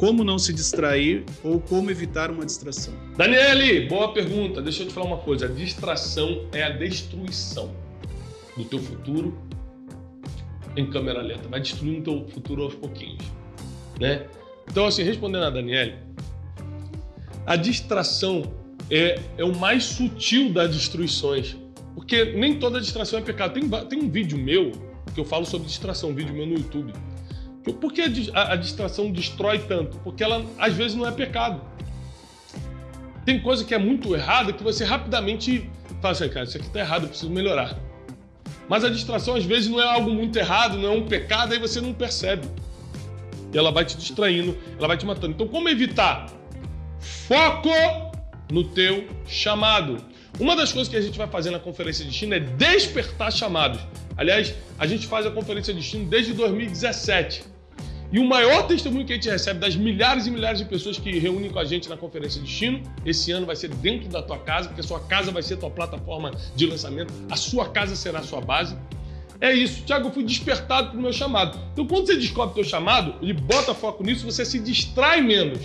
como 0.00 0.24
não 0.24 0.38
se 0.38 0.54
distrair 0.54 1.26
ou 1.44 1.60
como 1.60 1.90
evitar 1.90 2.30
uma 2.30 2.46
distração? 2.46 2.94
Daniele, 3.18 3.86
boa 3.86 4.14
pergunta. 4.14 4.62
Deixa 4.62 4.82
eu 4.82 4.88
te 4.88 4.94
falar 4.94 5.04
uma 5.04 5.18
coisa. 5.18 5.44
A 5.44 5.48
distração 5.48 6.46
é 6.52 6.62
a 6.62 6.70
destruição 6.70 7.70
do 8.56 8.64
teu 8.64 8.78
futuro 8.78 9.38
em 10.74 10.88
câmera 10.88 11.20
lenta. 11.20 11.46
Vai 11.50 11.60
destruindo 11.60 12.00
teu 12.00 12.26
futuro 12.30 12.62
aos 12.62 12.74
pouquinhos, 12.74 13.22
né? 14.00 14.26
Então, 14.70 14.86
assim, 14.86 15.02
respondendo 15.02 15.44
a 15.44 15.50
Daniele, 15.50 15.96
a 17.44 17.56
distração 17.56 18.54
é, 18.90 19.20
é 19.36 19.44
o 19.44 19.54
mais 19.54 19.84
sutil 19.84 20.50
das 20.50 20.74
destruições. 20.74 21.58
Porque 21.94 22.24
nem 22.24 22.58
toda 22.58 22.80
distração 22.80 23.18
é 23.18 23.22
pecado. 23.22 23.52
Tem, 23.52 23.68
tem 23.68 23.98
um 24.02 24.08
vídeo 24.08 24.38
meu 24.38 24.72
que 25.14 25.20
eu 25.20 25.26
falo 25.26 25.44
sobre 25.44 25.66
distração, 25.66 26.08
um 26.08 26.14
vídeo 26.14 26.32
meu 26.32 26.46
no 26.46 26.54
YouTube 26.54 26.90
por 27.64 27.92
que 27.92 28.02
a, 28.34 28.52
a 28.52 28.56
distração 28.56 29.10
destrói 29.10 29.58
tanto? 29.58 29.98
Porque 29.98 30.24
ela 30.24 30.44
às 30.58 30.74
vezes 30.74 30.96
não 30.96 31.06
é 31.06 31.12
pecado. 31.12 31.60
Tem 33.24 33.40
coisa 33.40 33.64
que 33.64 33.74
é 33.74 33.78
muito 33.78 34.14
errada 34.14 34.52
que 34.52 34.62
você 34.62 34.84
rapidamente 34.84 35.70
fala 36.00 36.12
assim, 36.12 36.28
cara, 36.28 36.44
isso 36.44 36.56
aqui 36.56 36.66
está 36.66 36.80
errado, 36.80 37.02
eu 37.02 37.08
preciso 37.08 37.30
melhorar. 37.30 37.78
Mas 38.68 38.84
a 38.84 38.88
distração 38.88 39.34
às 39.34 39.44
vezes 39.44 39.68
não 39.68 39.80
é 39.80 39.84
algo 39.84 40.10
muito 40.10 40.38
errado, 40.38 40.78
não 40.78 40.88
é 40.88 40.92
um 40.92 41.06
pecado, 41.06 41.52
aí 41.52 41.58
você 41.58 41.80
não 41.80 41.92
percebe. 41.92 42.48
E 43.52 43.58
ela 43.58 43.70
vai 43.70 43.84
te 43.84 43.96
distraindo, 43.96 44.56
ela 44.78 44.88
vai 44.88 44.96
te 44.96 45.04
matando. 45.04 45.34
Então, 45.34 45.48
como 45.48 45.68
evitar? 45.68 46.30
Foco 47.00 47.70
no 48.50 48.64
teu 48.64 49.06
chamado. 49.26 49.98
Uma 50.38 50.56
das 50.56 50.72
coisas 50.72 50.88
que 50.88 50.96
a 50.96 51.00
gente 51.00 51.18
vai 51.18 51.26
fazer 51.26 51.50
na 51.50 51.58
conferência 51.58 52.04
de 52.04 52.12
China 52.12 52.36
é 52.36 52.40
despertar 52.40 53.32
chamados. 53.32 53.80
Aliás, 54.16 54.54
a 54.78 54.86
gente 54.86 55.06
faz 55.06 55.26
a 55.26 55.30
conferência 55.30 55.72
de 55.74 55.80
destino 55.80 56.06
desde 56.06 56.32
2017. 56.32 57.42
E 58.12 58.18
o 58.18 58.24
maior 58.24 58.66
testemunho 58.66 59.06
que 59.06 59.12
a 59.12 59.16
gente 59.16 59.30
recebe 59.30 59.60
das 59.60 59.76
milhares 59.76 60.26
e 60.26 60.30
milhares 60.30 60.58
de 60.58 60.64
pessoas 60.64 60.98
que 60.98 61.16
reúnem 61.18 61.48
com 61.48 61.60
a 61.60 61.64
gente 61.64 61.88
na 61.88 61.96
conferência 61.96 62.40
de 62.40 62.46
destino, 62.48 62.82
esse 63.06 63.30
ano 63.30 63.46
vai 63.46 63.54
ser 63.54 63.68
dentro 63.68 64.08
da 64.08 64.20
tua 64.20 64.38
casa, 64.38 64.68
porque 64.68 64.80
a 64.80 64.84
sua 64.84 64.98
casa 65.00 65.30
vai 65.30 65.42
ser 65.42 65.54
a 65.54 65.56
tua 65.58 65.70
plataforma 65.70 66.32
de 66.56 66.66
lançamento, 66.66 67.12
a 67.30 67.36
sua 67.36 67.68
casa 67.68 67.94
será 67.94 68.18
a 68.18 68.22
sua 68.22 68.40
base. 68.40 68.76
É 69.40 69.52
isso, 69.52 69.84
Tiago, 69.84 70.08
eu 70.08 70.12
fui 70.12 70.24
despertado 70.24 70.90
para 70.90 70.98
o 70.98 71.02
meu 71.02 71.12
chamado. 71.12 71.58
Então, 71.72 71.86
quando 71.86 72.06
você 72.06 72.16
descobre 72.16 72.50
o 72.50 72.54
teu 72.54 72.64
chamado, 72.64 73.14
ele 73.22 73.32
bota 73.32 73.72
foco 73.74 74.02
nisso, 74.02 74.24
você 74.24 74.44
se 74.44 74.58
distrai 74.58 75.20
menos. 75.20 75.60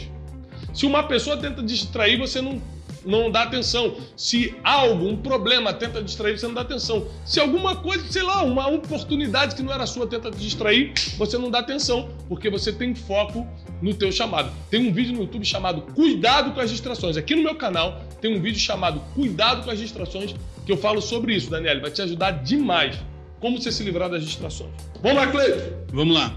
Se 0.72 0.86
uma 0.86 1.04
pessoa 1.04 1.36
tenta 1.38 1.64
distrair, 1.64 2.18
você 2.18 2.42
não 2.42 2.62
não 3.06 3.30
dá 3.30 3.44
atenção. 3.44 3.96
Se 4.18 4.56
algo, 4.64 5.08
um 5.08 5.18
problema 5.18 5.74
tenta 5.74 6.02
distrair, 6.02 6.38
você 6.38 6.48
não 6.48 6.54
dá 6.54 6.62
atenção. 6.62 7.08
Se 7.26 7.40
alguma 7.40 7.76
coisa, 7.76 8.06
sei 8.12 8.24
lá, 8.24 8.44
uma 8.44 8.68
oportunidade 8.68 9.56
que 9.56 9.62
não 9.62 9.72
era 9.74 9.86
sua 9.86 10.08
tenta 10.08 10.32
te 10.32 10.38
distrair, 10.38 10.94
você 11.18 11.38
não 11.38 11.50
dá 11.50 11.60
atenção, 11.60 12.10
porque 12.28 12.50
você 12.50 12.74
tem 12.74 12.96
foco 12.96 13.48
no 13.82 13.94
teu 13.94 14.12
chamado. 14.12 14.52
Tem 14.70 14.88
um 14.88 14.92
vídeo 14.92 15.14
no 15.14 15.22
YouTube 15.22 15.46
chamado 15.46 15.82
Cuidado 15.94 16.54
com 16.54 16.60
as 16.60 16.70
distrações. 16.70 17.18
Aqui 17.18 17.36
no 17.36 17.44
meu 17.44 17.56
canal 17.56 18.02
tem 18.20 18.36
um 18.36 18.42
vídeo 18.42 18.60
chamado 18.60 19.00
Cuidado 19.14 19.64
com 19.64 19.72
as 19.72 19.80
distrações, 19.80 20.34
que 20.66 20.72
eu 20.72 20.78
falo 20.78 21.02
sobre 21.02 21.36
isso, 21.36 21.50
Daniel. 21.50 21.82
Vai 21.82 21.92
te 21.92 22.02
ajudar 22.02 22.32
demais. 22.32 22.98
Como 23.40 23.62
você 23.62 23.72
se 23.72 23.84
livrar 23.84 24.10
das 24.10 24.24
distrações. 24.24 24.72
Vamos 25.04 25.18
lá, 25.18 25.28
Cleio! 25.28 25.56
Vamos 25.92 26.16
lá. 26.16 26.36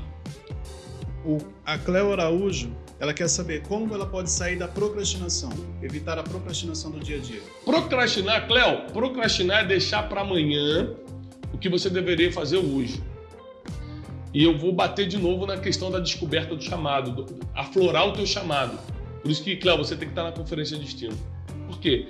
O, 1.24 1.38
a 1.64 1.78
Cleo 1.78 2.12
Araújo 2.12 2.70
ela 3.00 3.14
quer 3.14 3.28
saber 3.28 3.62
como 3.62 3.94
ela 3.94 4.06
pode 4.06 4.30
sair 4.30 4.56
da 4.56 4.66
procrastinação, 4.66 5.50
evitar 5.82 6.18
a 6.18 6.22
procrastinação 6.22 6.90
do 6.90 6.98
dia 6.98 7.16
a 7.16 7.20
dia. 7.20 7.40
Procrastinar, 7.64 8.46
Cléo, 8.48 8.87
procrastinar 8.92 9.62
é 9.62 9.66
deixar 9.66 10.08
para 10.08 10.22
amanhã 10.22 10.94
o 11.52 11.58
que 11.58 11.68
você 11.68 11.88
deveria 11.88 12.32
fazer 12.32 12.56
hoje. 12.56 13.02
E 14.34 14.42
eu 14.42 14.58
vou 14.58 14.72
bater 14.72 15.06
de 15.06 15.16
novo 15.16 15.46
na 15.46 15.56
questão 15.56 15.90
da 15.90 16.00
descoberta 16.00 16.54
do 16.54 16.62
chamado, 16.62 17.12
do, 17.12 17.38
aflorar 17.54 18.08
o 18.08 18.12
teu 18.12 18.26
chamado. 18.26 18.78
Por 19.22 19.30
isso 19.30 19.42
que, 19.42 19.56
Cléo, 19.56 19.78
você 19.78 19.96
tem 19.96 20.08
que 20.08 20.12
estar 20.12 20.24
na 20.24 20.32
conferência 20.32 20.76
de 20.76 20.84
destino. 20.84 21.16
Por 21.66 21.78
quê? 21.78 22.08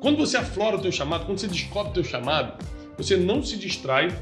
Quando 0.00 0.18
você 0.18 0.36
aflora 0.36 0.76
o 0.76 0.80
teu 0.80 0.92
chamado, 0.92 1.24
quando 1.24 1.38
você 1.38 1.48
descobre 1.48 1.90
o 1.90 1.94
teu 1.94 2.04
chamado, 2.04 2.62
você 2.96 3.16
não 3.16 3.42
se 3.42 3.56
distrai 3.56 4.14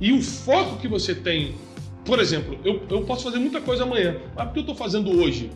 e 0.00 0.12
o 0.12 0.22
foco 0.22 0.78
que 0.78 0.88
você 0.88 1.14
tem 1.14 1.54
por 2.04 2.18
exemplo, 2.18 2.58
eu, 2.64 2.82
eu 2.88 3.02
posso 3.02 3.24
fazer 3.24 3.38
muita 3.38 3.60
coisa 3.60 3.82
amanhã, 3.82 4.20
mas 4.34 4.46
por 4.46 4.52
que 4.52 4.58
eu 4.60 4.62
estou 4.62 4.74
fazendo 4.74 5.10
hoje? 5.20 5.50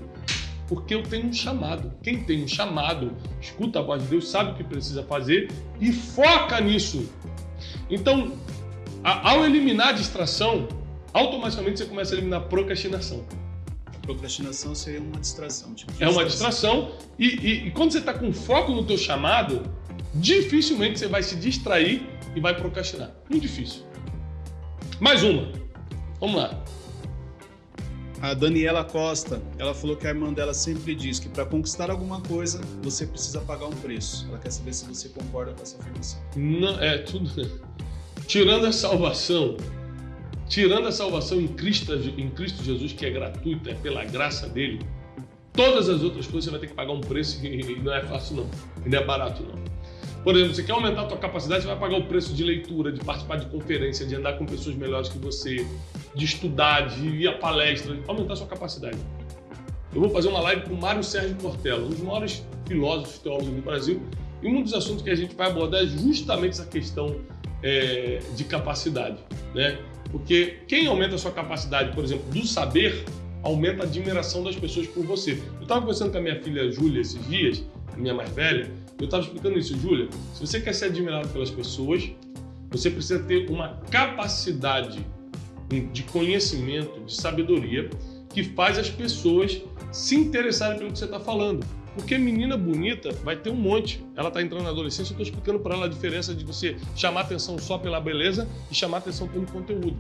Porque 0.69 0.95
eu 0.95 1.03
tenho 1.03 1.27
um 1.27 1.33
chamado. 1.33 1.93
Quem 2.03 2.23
tem 2.25 2.43
um 2.45 2.49
chamado, 2.49 3.13
escuta 3.41 3.79
a 3.79 3.83
voz 3.83 4.03
de 4.03 4.09
Deus, 4.09 4.29
sabe 4.29 4.53
o 4.53 4.55
que 4.55 4.65
precisa 4.65 5.03
fazer 5.03 5.51
e 5.81 5.93
foca 5.93 6.61
nisso. 6.61 7.09
Então, 7.91 8.33
a, 9.03 9.31
ao 9.31 9.45
eliminar 9.45 9.89
a 9.89 9.93
distração, 9.93 10.69
automaticamente 11.13 11.79
você 11.79 11.87
começa 11.87 12.15
a 12.15 12.17
eliminar 12.17 12.41
a 12.41 12.45
procrastinação. 12.45 13.25
A 13.87 14.07
procrastinação 14.07 14.75
seria 14.75 15.01
uma 15.01 15.21
distração. 15.21 15.75
Tipo 15.75 15.93
é 16.01 16.09
uma 16.09 16.25
distração 16.25 16.93
e, 17.19 17.27
e, 17.27 17.67
e 17.69 17.71
quando 17.71 17.93
você 17.93 17.99
está 17.99 18.13
com 18.15 18.33
foco 18.33 18.73
no 18.73 18.85
teu 18.85 18.99
chamado, 18.99 19.63
dificilmente 20.15 20.99
você 20.99 21.09
vai 21.09 21.23
se 21.23 21.37
distrair 21.37 22.07
e 22.35 22.41
vai 22.41 22.55
procrastinar. 22.55 23.13
Muito 23.31 23.43
difícil. 23.43 23.83
Mais 25.01 25.23
uma. 25.23 25.64
Vamos 26.25 26.41
lá. 26.41 26.59
A 28.23 28.33
Daniela 28.33 28.83
Costa, 28.83 29.43
ela 29.59 29.75
falou 29.75 29.95
que 29.95 30.07
a 30.07 30.09
irmã 30.09 30.33
dela 30.33 30.55
sempre 30.55 30.95
diz 30.95 31.19
que 31.19 31.29
para 31.29 31.45
conquistar 31.45 31.91
alguma 31.91 32.19
coisa, 32.23 32.63
você 32.83 33.07
precisa 33.07 33.43
pagar 33.43 33.67
um 33.67 33.73
preço. 33.73 34.27
Ela 34.31 34.39
quer 34.39 34.51
saber 34.51 34.73
se 34.73 34.87
você 34.87 35.11
concorda 35.11 35.53
com 35.53 35.63
essa 35.63 35.77
afirmação. 35.79 36.19
Não, 36.35 36.83
é 36.83 36.97
tudo. 36.97 37.31
Tirando 38.27 38.65
a 38.65 38.73
salvação, 38.73 39.59
tirando 40.49 40.87
a 40.89 40.93
salvação 40.93 41.39
em 41.39 41.47
Cristo, 41.47 41.93
em 41.93 42.31
Cristo 42.31 42.65
Jesus, 42.65 42.95
que 42.95 43.05
é 43.05 43.11
gratuita, 43.11 43.73
é 43.73 43.75
pela 43.75 44.03
graça 44.07 44.49
dele, 44.49 44.81
todas 45.53 45.91
as 45.91 46.03
outras 46.03 46.27
coisas 46.27 46.45
você 46.45 46.51
vai 46.51 46.61
ter 46.61 46.69
que 46.69 46.75
pagar 46.75 46.93
um 46.93 47.03
preço 47.03 47.45
e 47.45 47.79
não 47.81 47.93
é 47.93 48.03
fácil 48.03 48.37
não, 48.37 48.51
e 48.87 48.89
não 48.89 48.99
é 48.99 49.05
barato 49.05 49.43
não. 49.43 49.63
Por 50.25 50.35
exemplo, 50.35 50.55
você 50.55 50.63
quer 50.63 50.73
aumentar 50.73 51.03
a 51.03 51.05
tua 51.05 51.19
capacidade, 51.19 51.63
você 51.63 51.69
vai 51.69 51.79
pagar 51.79 51.99
o 51.99 52.07
preço 52.07 52.33
de 52.33 52.43
leitura, 52.43 52.91
de 52.91 52.99
participar 53.05 53.37
de 53.37 53.47
conferência, 53.47 54.07
de 54.07 54.17
andar 54.17 54.39
com 54.39 54.47
pessoas 54.47 54.75
melhores 54.75 55.11
que 55.11 55.19
você, 55.19 55.67
de 56.15 56.25
estudar, 56.25 56.89
de 56.89 57.07
ir 57.07 57.29
a 57.29 57.33
palestra, 57.39 57.99
aumentar 58.07 58.35
a 58.35 58.37
sua 58.37 58.47
capacidade. 58.47 58.99
Eu 59.95 60.01
vou 60.01 60.11
fazer 60.11 60.29
uma 60.29 60.41
live 60.41 60.63
com 60.63 60.75
o 60.75 60.81
Mário 60.81 61.03
Sérgio 61.05 61.37
Cortella, 61.37 61.85
um 61.85 61.91
dos 61.91 62.01
maiores 62.01 62.45
filósofos, 62.67 63.19
teólogos 63.19 63.51
do 63.51 63.63
Brasil, 63.63 64.03
e 64.43 64.49
um 64.49 64.63
dos 64.63 64.75
assuntos 64.75 65.03
que 65.03 65.11
a 65.11 65.15
gente 65.15 65.35
vai 65.35 65.49
abordar 65.49 65.83
é 65.83 65.87
justamente 65.87 66.51
essa 66.51 66.67
questão 66.67 67.17
é, 67.63 68.21
de 68.37 68.45
capacidade, 68.45 69.19
né? 69.55 69.79
Porque 70.11 70.59
quem 70.69 70.87
aumenta 70.87 71.15
a 71.15 71.19
sua 71.19 71.33
capacidade, 71.33 71.95
por 71.95 72.05
exemplo, 72.05 72.25
do 72.31 72.47
saber, 72.47 73.05
aumenta 73.43 73.83
a 73.83 73.87
admiração 73.87 74.43
das 74.43 74.57
pessoas 74.57 74.87
por 74.87 75.05
você. 75.05 75.33
Eu 75.33 75.63
estava 75.63 75.81
conversando 75.81 76.13
com 76.13 76.19
a 76.19 76.21
minha 76.21 76.41
filha 76.43 76.71
Júlia 76.71 77.01
esses 77.01 77.27
dias, 77.27 77.65
minha 77.97 78.15
mais 78.15 78.31
velha, 78.31 78.71
eu 78.99 79.07
estava 79.07 79.23
explicando 79.23 79.59
isso, 79.59 79.77
Júlia. 79.79 80.09
Se 80.35 80.47
você 80.47 80.61
quer 80.61 80.73
ser 80.73 80.87
admirado 80.87 81.29
pelas 81.29 81.51
pessoas, 81.51 82.11
você 82.71 82.91
precisa 82.91 83.23
ter 83.23 83.49
uma 83.51 83.81
capacidade 83.91 85.05
de 85.69 86.03
conhecimento, 86.05 87.01
de 87.01 87.15
sabedoria, 87.15 87.91
que 88.29 88.43
faz 88.43 88.79
as 88.79 88.91
pessoas 88.91 89.63
se 89.93 90.15
interessarem 90.17 90.79
pelo 90.79 90.93
que 90.93 90.99
você 90.99 91.05
está 91.05 91.21
falando. 91.21 91.65
Porque 91.95 92.19
menina 92.19 92.57
bonita 92.57 93.13
vai 93.23 93.37
ter 93.37 93.51
um 93.51 93.55
monte. 93.55 94.05
Ela 94.17 94.29
está 94.29 94.43
entrando 94.43 94.65
na 94.65 94.71
adolescência, 94.71 95.13
eu 95.13 95.15
estou 95.15 95.23
explicando 95.23 95.61
para 95.61 95.75
ela 95.75 95.87
a 95.87 95.89
diferença 95.89 96.35
de 96.35 96.45
você 96.45 96.77
chamar 96.97 97.21
atenção 97.21 97.57
só 97.59 97.79
pela 97.79 98.01
beleza 98.01 98.49
e 98.71 98.75
chamar 98.75 98.99
atenção 98.99 99.29
pelo 99.29 99.47
conteúdo. 99.47 99.97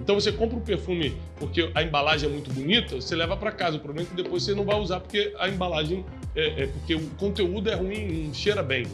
Então 0.00 0.14
você 0.14 0.32
compra 0.32 0.56
um 0.56 0.60
perfume 0.60 1.16
porque 1.36 1.70
a 1.74 1.82
embalagem 1.82 2.28
é 2.28 2.32
muito 2.32 2.52
bonita, 2.52 2.96
você 2.96 3.16
leva 3.16 3.36
para 3.36 3.50
casa. 3.50 3.76
O 3.76 3.80
problema 3.80 4.06
é 4.06 4.10
que 4.10 4.22
depois 4.22 4.42
você 4.42 4.54
não 4.54 4.64
vai 4.64 4.78
usar 4.78 5.00
porque 5.00 5.32
a 5.38 5.48
embalagem 5.48 6.04
é, 6.34 6.62
é, 6.62 6.66
porque 6.66 6.94
o 6.94 7.06
conteúdo 7.18 7.68
é 7.68 7.74
ruim, 7.74 8.26
não 8.26 8.34
cheira 8.34 8.62
bem. 8.62 8.86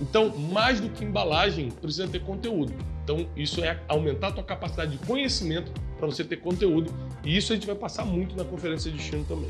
Então, 0.00 0.36
mais 0.36 0.80
do 0.80 0.88
que 0.88 1.04
embalagem, 1.04 1.70
precisa 1.70 2.08
ter 2.08 2.20
conteúdo. 2.20 2.72
Então, 3.04 3.26
isso 3.36 3.62
é 3.62 3.78
aumentar 3.86 4.28
a 4.28 4.32
tua 4.32 4.44
capacidade 4.44 4.92
de 4.92 5.06
conhecimento 5.06 5.70
para 5.98 6.06
você 6.06 6.24
ter 6.24 6.36
conteúdo. 6.36 6.92
E 7.24 7.36
isso 7.36 7.52
a 7.52 7.56
gente 7.56 7.66
vai 7.66 7.76
passar 7.76 8.04
muito 8.04 8.36
na 8.36 8.44
conferência 8.44 8.90
de 8.90 8.96
destino 8.96 9.24
também. 9.24 9.48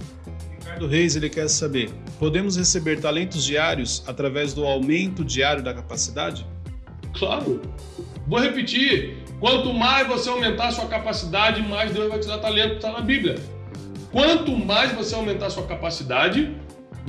Ricardo 0.59 0.87
Reis, 0.87 1.17
ele 1.17 1.31
quer 1.31 1.49
saber: 1.49 1.91
podemos 2.19 2.57
receber 2.57 3.01
talentos 3.01 3.45
diários 3.45 4.03
através 4.07 4.53
do 4.53 4.65
aumento 4.65 5.25
diário 5.25 5.63
da 5.63 5.73
capacidade? 5.73 6.47
Claro. 7.15 7.63
Vou 8.27 8.41
repetir. 8.41 9.25
Quanto 9.39 9.73
mais 9.73 10.09
você 10.09 10.29
aumentar 10.31 10.69
a 10.69 10.73
sua 10.73 10.87
capacidade, 10.87 11.63
mais 11.63 11.93
Deus 11.93 12.09
vai 12.09 12.19
te 12.19 12.27
dar 12.27 12.39
talento, 12.39 12.77
está 12.77 12.91
na 12.91 13.01
Bíblia. 13.01 13.37
Quanto 14.11 14.57
mais 14.57 14.93
você 14.93 15.15
aumentar 15.15 15.47
a 15.47 15.51
sua 15.51 15.67
capacidade, 15.67 16.57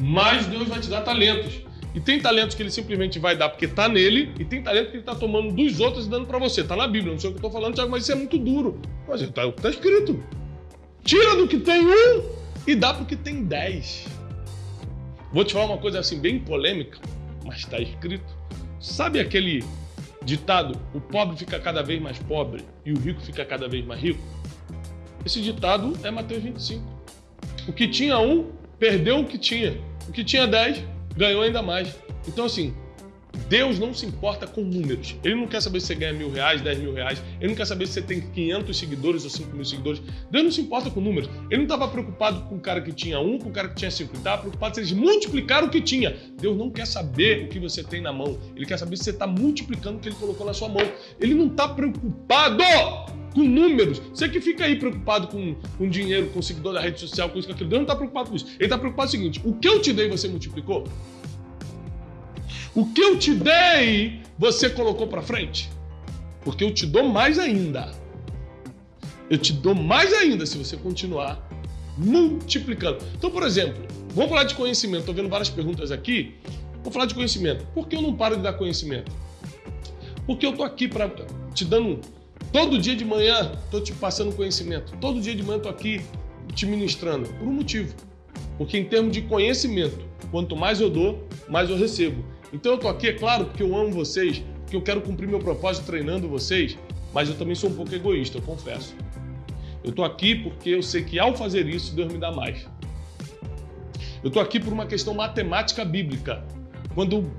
mais 0.01 0.45
Deus 0.45 0.67
vai 0.67 0.79
te 0.79 0.89
dar 0.89 1.01
talentos. 1.01 1.61
E 1.93 1.99
tem 1.99 2.19
talentos 2.19 2.55
que 2.55 2.61
ele 2.61 2.69
simplesmente 2.69 3.17
vai 3.17 3.35
dar 3.35 3.49
porque 3.49 3.65
está 3.65 3.89
nele, 3.89 4.31
e 4.39 4.45
tem 4.45 4.61
talento 4.61 4.87
que 4.87 4.97
ele 4.97 4.99
está 4.99 5.15
tomando 5.15 5.51
dos 5.51 5.79
outros 5.79 6.05
e 6.05 6.09
dando 6.09 6.27
para 6.27 6.37
você. 6.37 6.61
Está 6.61 6.75
na 6.75 6.87
Bíblia, 6.87 7.13
não 7.13 7.19
sei 7.19 7.29
o 7.29 7.33
que 7.33 7.37
eu 7.37 7.47
estou 7.47 7.51
falando, 7.51 7.73
Tiago, 7.73 7.89
mas 7.89 8.03
isso 8.03 8.11
é 8.11 8.15
muito 8.15 8.37
duro. 8.37 8.79
Mas 9.07 9.21
está 9.21 9.51
tá 9.51 9.69
escrito. 9.69 10.23
Tira 11.03 11.35
do 11.35 11.47
que 11.47 11.57
tem 11.57 11.87
um 11.87 12.23
e 12.67 12.75
dá 12.75 12.93
para 12.93 13.03
o 13.03 13.05
que 13.05 13.15
tem 13.15 13.43
dez. 13.43 14.05
Vou 15.33 15.43
te 15.43 15.53
falar 15.53 15.65
uma 15.65 15.77
coisa 15.77 15.99
assim, 15.99 16.19
bem 16.19 16.39
polêmica, 16.39 16.99
mas 17.45 17.59
está 17.59 17.79
escrito. 17.79 18.37
Sabe 18.79 19.19
aquele 19.19 19.63
ditado: 20.23 20.79
o 20.93 21.01
pobre 21.01 21.35
fica 21.37 21.59
cada 21.59 21.81
vez 21.81 22.01
mais 22.01 22.19
pobre 22.19 22.63
e 22.85 22.91
o 22.91 22.99
rico 22.99 23.21
fica 23.21 23.43
cada 23.43 23.67
vez 23.67 23.85
mais 23.85 24.01
rico? 24.01 24.21
Esse 25.25 25.41
ditado 25.41 25.93
é 26.03 26.11
Mateus 26.11 26.43
25. 26.43 26.83
O 27.67 27.73
que 27.73 27.87
tinha 27.87 28.19
um, 28.19 28.51
perdeu 28.79 29.19
o 29.19 29.25
que 29.25 29.37
tinha. 29.37 29.79
O 30.07 30.11
que 30.11 30.23
tinha 30.23 30.47
10, 30.47 30.83
ganhou 31.15 31.41
ainda 31.41 31.61
mais. 31.61 31.95
Então, 32.27 32.45
assim, 32.45 32.73
Deus 33.49 33.79
não 33.79 33.93
se 33.93 34.05
importa 34.05 34.45
com 34.45 34.61
números. 34.61 35.15
Ele 35.23 35.35
não 35.35 35.47
quer 35.47 35.61
saber 35.61 35.79
se 35.79 35.87
você 35.87 35.95
ganha 35.95 36.13
mil 36.13 36.29
reais, 36.29 36.61
dez 36.61 36.77
mil 36.79 36.93
reais. 36.93 37.21
Ele 37.39 37.49
não 37.49 37.55
quer 37.55 37.65
saber 37.65 37.85
se 37.87 37.93
você 37.93 38.01
tem 38.01 38.19
500 38.19 38.77
seguidores 38.77 39.23
ou 39.23 39.29
5 39.29 39.55
mil 39.55 39.63
seguidores. 39.63 40.01
Deus 40.29 40.43
não 40.43 40.51
se 40.51 40.61
importa 40.61 40.89
com 40.89 40.99
números. 40.99 41.29
Ele 41.49 41.57
não 41.57 41.63
estava 41.63 41.87
preocupado 41.87 42.41
com 42.41 42.55
o 42.55 42.59
cara 42.59 42.81
que 42.81 42.91
tinha 42.91 43.19
um, 43.19 43.37
com 43.37 43.49
o 43.49 43.51
cara 43.51 43.69
que 43.69 43.75
tinha 43.75 43.91
cinco. 43.91 44.11
Ele 44.11 44.17
estava 44.19 44.41
preocupado 44.41 44.75
se 44.75 44.81
eles 44.81 44.91
multiplicaram 44.91 45.67
o 45.67 45.69
que 45.69 45.81
tinha. 45.81 46.15
Deus 46.39 46.57
não 46.57 46.69
quer 46.69 46.85
saber 46.85 47.45
o 47.45 47.47
que 47.47 47.59
você 47.59 47.83
tem 47.83 48.01
na 48.01 48.11
mão. 48.11 48.37
Ele 48.55 48.65
quer 48.65 48.77
saber 48.77 48.97
se 48.97 49.05
você 49.05 49.11
está 49.11 49.27
multiplicando 49.27 49.97
o 49.97 50.01
que 50.01 50.09
ele 50.09 50.15
colocou 50.15 50.45
na 50.45 50.53
sua 50.53 50.67
mão. 50.67 50.83
Ele 51.19 51.33
não 51.33 51.47
está 51.47 51.67
preocupado 51.69 52.63
com 53.37 53.43
números. 53.43 53.99
Você 54.11 54.27
que 54.27 54.41
fica 54.41 54.65
aí 54.65 54.75
preocupado 54.75 55.27
com, 55.27 55.55
com 55.77 55.87
dinheiro, 55.87 56.27
com 56.29 56.41
seguidor 56.41 56.73
da 56.73 56.81
rede 56.81 56.99
social, 56.99 57.29
com 57.29 57.37
isso, 57.37 57.47
com 57.47 57.53
aquilo. 57.53 57.69
Deus 57.69 57.79
não 57.79 57.85
está 57.85 57.95
preocupado 57.95 58.31
com 58.31 58.35
isso. 58.35 58.47
Ele 58.55 58.63
está 58.63 58.77
preocupado 58.79 59.11
com 59.11 59.15
o 59.15 59.19
seguinte: 59.19 59.41
o 59.45 59.53
que 59.53 59.67
eu 59.67 59.79
te 59.79 59.93
dei 59.93 60.09
você 60.09 60.27
multiplicou? 60.27 60.85
O 62.73 62.87
que 62.87 63.01
eu 63.01 63.17
te 63.17 63.33
dei, 63.33 64.21
você 64.39 64.69
colocou 64.71 65.07
para 65.07 65.21
frente? 65.21 65.69
Porque 66.43 66.63
eu 66.63 66.73
te 66.73 66.87
dou 66.87 67.03
mais 67.03 67.37
ainda. 67.37 67.91
Eu 69.29 69.37
te 69.37 69.53
dou 69.53 69.75
mais 69.75 70.11
ainda 70.13 70.45
se 70.45 70.57
você 70.57 70.75
continuar 70.75 71.47
multiplicando. 71.95 72.99
Então, 73.15 73.29
por 73.29 73.43
exemplo, 73.43 73.85
vamos 74.15 74.31
falar 74.31 74.45
de 74.45 74.55
conhecimento. 74.55 75.01
Estou 75.01 75.13
vendo 75.13 75.29
várias 75.29 75.49
perguntas 75.49 75.91
aqui. 75.91 76.35
Vou 76.83 76.91
falar 76.91 77.05
de 77.05 77.13
conhecimento. 77.13 77.67
Por 77.73 77.87
que 77.87 77.95
eu 77.95 78.01
não 78.01 78.15
paro 78.15 78.37
de 78.37 78.41
dar 78.41 78.53
conhecimento? 78.53 79.11
Porque 80.25 80.45
eu 80.45 80.51
estou 80.51 80.65
aqui 80.65 80.87
para 80.87 81.11
te 81.53 81.65
dando 81.65 81.99
todo 82.51 82.79
dia 82.79 82.95
de 82.95 83.05
manhã, 83.05 83.53
estou 83.65 83.81
te 83.81 83.93
passando 83.93 84.35
conhecimento. 84.35 84.93
Todo 84.97 85.19
dia 85.19 85.35
de 85.35 85.43
manhã 85.43 85.57
estou 85.57 85.71
aqui 85.71 86.01
te 86.53 86.65
ministrando 86.65 87.27
por 87.29 87.47
um 87.47 87.53
motivo. 87.53 87.93
Porque 88.57 88.77
em 88.77 88.85
termos 88.85 89.11
de 89.11 89.21
conhecimento, 89.21 90.05
quanto 90.31 90.55
mais 90.55 90.81
eu 90.81 90.89
dou, 90.89 91.27
mais 91.47 91.69
eu 91.69 91.77
recebo. 91.77 92.23
Então 92.51 92.73
eu 92.73 92.77
tô 92.77 92.87
aqui, 92.87 93.07
é 93.07 93.13
claro, 93.13 93.45
porque 93.45 93.61
eu 93.61 93.75
amo 93.75 93.91
vocês, 93.91 94.43
porque 94.61 94.75
eu 94.75 94.81
quero 94.81 95.01
cumprir 95.01 95.27
meu 95.27 95.39
propósito 95.39 95.85
treinando 95.85 96.27
vocês, 96.27 96.77
mas 97.13 97.29
eu 97.29 97.35
também 97.35 97.55
sou 97.55 97.69
um 97.69 97.73
pouco 97.73 97.93
egoísta, 97.93 98.37
eu 98.37 98.41
confesso. 98.41 98.95
Eu 99.83 99.91
tô 99.91 100.03
aqui 100.03 100.35
porque 100.35 100.71
eu 100.71 100.83
sei 100.83 101.03
que 101.03 101.19
ao 101.19 101.35
fazer 101.35 101.67
isso, 101.67 101.95
Deus 101.95 102.11
me 102.11 102.19
dá 102.19 102.31
mais. 102.31 102.67
Eu 104.23 104.31
tô 104.31 104.39
aqui 104.39 104.59
por 104.59 104.73
uma 104.73 104.85
questão 104.85 105.13
matemática 105.13 105.85
bíblica. 105.85 106.43
Quando 106.95 107.31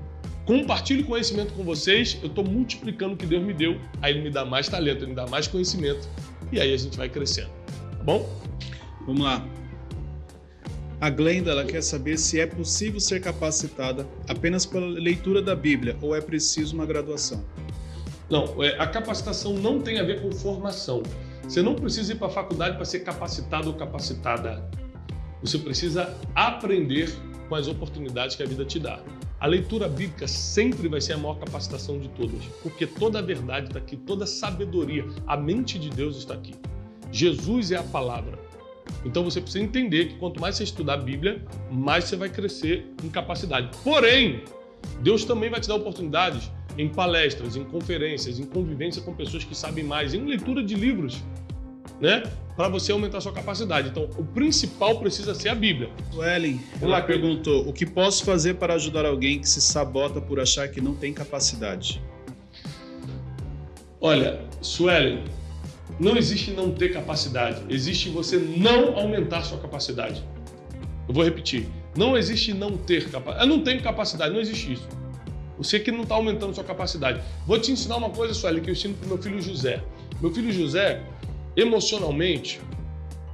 compartilho 0.49 1.05
conhecimento 1.05 1.53
com 1.53 1.63
vocês, 1.63 2.17
eu 2.23 2.27
estou 2.27 2.43
multiplicando 2.43 3.13
o 3.13 3.15
que 3.17 3.27
Deus 3.27 3.43
me 3.43 3.53
deu, 3.53 3.79
aí 4.01 4.13
Ele 4.13 4.23
me 4.23 4.31
dá 4.31 4.43
mais 4.43 4.67
talento, 4.67 5.03
Ele 5.03 5.11
me 5.11 5.15
dá 5.15 5.27
mais 5.27 5.45
conhecimento, 5.47 6.09
e 6.51 6.59
aí 6.59 6.73
a 6.73 6.77
gente 6.77 6.97
vai 6.97 7.07
crescendo. 7.07 7.51
Tá 7.69 8.03
bom? 8.03 8.27
Vamos 9.05 9.21
lá. 9.21 9.47
A 10.99 11.07
Glenda 11.11 11.51
ela 11.51 11.63
quer 11.63 11.83
saber 11.83 12.17
se 12.17 12.39
é 12.39 12.47
possível 12.47 12.99
ser 12.99 13.21
capacitada 13.21 14.07
apenas 14.27 14.65
pela 14.65 14.87
leitura 14.87 15.39
da 15.39 15.55
Bíblia 15.55 15.95
ou 16.01 16.15
é 16.15 16.19
preciso 16.19 16.73
uma 16.73 16.85
graduação. 16.87 17.45
Não, 18.27 18.63
é, 18.63 18.75
a 18.79 18.87
capacitação 18.87 19.53
não 19.53 19.79
tem 19.79 19.99
a 19.99 20.03
ver 20.03 20.19
com 20.19 20.31
formação. 20.31 21.03
Você 21.43 21.61
não 21.61 21.75
precisa 21.75 22.13
ir 22.13 22.15
para 22.15 22.27
a 22.27 22.31
faculdade 22.31 22.75
para 22.75 22.85
ser 22.85 23.01
capacitado 23.01 23.67
ou 23.67 23.75
capacitada. 23.75 24.67
Você 25.43 25.59
precisa 25.59 26.17
aprender 26.33 27.13
com 27.47 27.53
as 27.53 27.67
oportunidades 27.67 28.35
que 28.35 28.41
a 28.41 28.47
vida 28.47 28.65
te 28.65 28.79
dá. 28.79 28.99
A 29.39 29.47
leitura 29.47 29.87
bíblica 29.87 30.27
sempre 30.27 30.89
vai 30.89 30.99
ser 30.99 31.13
a 31.13 31.17
maior 31.17 31.39
capacitação 31.39 31.97
de 31.97 32.09
todas, 32.09 32.43
porque 32.61 32.85
toda 32.85 33.19
a 33.19 33.21
verdade 33.21 33.67
está 33.67 33.79
aqui, 33.79 33.95
toda 33.95 34.25
a 34.25 34.27
sabedoria, 34.27 35.05
a 35.25 35.37
mente 35.37 35.79
de 35.79 35.89
Deus 35.89 36.17
está 36.17 36.33
aqui. 36.33 36.53
Jesus 37.09 37.71
é 37.71 37.77
a 37.77 37.83
palavra. 37.83 38.37
Então 39.05 39.23
você 39.23 39.39
precisa 39.39 39.63
entender 39.63 40.09
que 40.09 40.17
quanto 40.17 40.41
mais 40.41 40.57
você 40.57 40.65
estudar 40.65 40.95
a 40.95 40.97
Bíblia, 40.97 41.41
mais 41.71 42.03
você 42.03 42.17
vai 42.17 42.27
crescer 42.27 42.93
em 43.01 43.07
capacidade. 43.07 43.69
Porém, 43.81 44.43
Deus 45.01 45.23
também 45.23 45.49
vai 45.49 45.61
te 45.61 45.69
dar 45.69 45.75
oportunidades 45.75 46.51
em 46.77 46.89
palestras, 46.89 47.55
em 47.55 47.63
conferências, 47.63 48.39
em 48.39 48.45
convivência 48.45 49.01
com 49.01 49.13
pessoas 49.13 49.45
que 49.45 49.55
sabem 49.55 49.85
mais, 49.85 50.13
em 50.13 50.25
leitura 50.25 50.61
de 50.61 50.75
livros, 50.75 51.23
né? 51.99 52.23
Para 52.55 52.67
você 52.67 52.91
aumentar 52.91 53.21
sua 53.21 53.31
capacidade. 53.31 53.89
Então, 53.89 54.09
o 54.17 54.23
principal 54.23 54.99
precisa 54.99 55.33
ser 55.33 55.49
a 55.49 55.55
Bíblia. 55.55 55.89
Suelen, 56.11 56.59
ela 56.81 57.01
perguntou: 57.01 57.67
o 57.67 57.73
que 57.73 57.85
posso 57.85 58.23
fazer 58.25 58.55
para 58.55 58.73
ajudar 58.73 59.05
alguém 59.05 59.39
que 59.39 59.47
se 59.47 59.61
sabota 59.61 60.19
por 60.19 60.39
achar 60.39 60.67
que 60.67 60.81
não 60.81 60.93
tem 60.93 61.13
capacidade? 61.13 62.01
Olha, 64.01 64.41
Suelen, 64.61 65.23
não 65.99 66.15
existe 66.15 66.51
não 66.51 66.71
ter 66.71 66.93
capacidade, 66.93 67.61
existe 67.69 68.09
você 68.09 68.37
não 68.37 68.97
aumentar 68.97 69.43
sua 69.43 69.57
capacidade. 69.57 70.23
Eu 71.07 71.13
vou 71.13 71.23
repetir. 71.23 71.67
Não 71.97 72.17
existe 72.17 72.53
não 72.53 72.77
ter 72.77 73.09
capacidade. 73.09 73.49
Eu 73.49 73.57
não 73.57 73.63
tenho 73.63 73.81
capacidade, 73.81 74.33
não 74.33 74.39
existe 74.39 74.73
isso. 74.73 74.87
Você 75.57 75.79
que 75.79 75.91
não 75.91 76.03
está 76.03 76.15
aumentando 76.15 76.53
sua 76.53 76.63
capacidade. 76.63 77.21
Vou 77.45 77.59
te 77.59 77.71
ensinar 77.71 77.97
uma 77.97 78.09
coisa, 78.09 78.33
Sueli, 78.33 78.61
que 78.61 78.69
eu 78.69 78.73
ensino 78.73 78.93
para 78.93 79.07
meu 79.07 79.17
filho 79.17 79.41
José. 79.41 79.83
Meu 80.21 80.33
filho 80.33 80.53
José, 80.53 81.01
emocionalmente, 81.55 82.59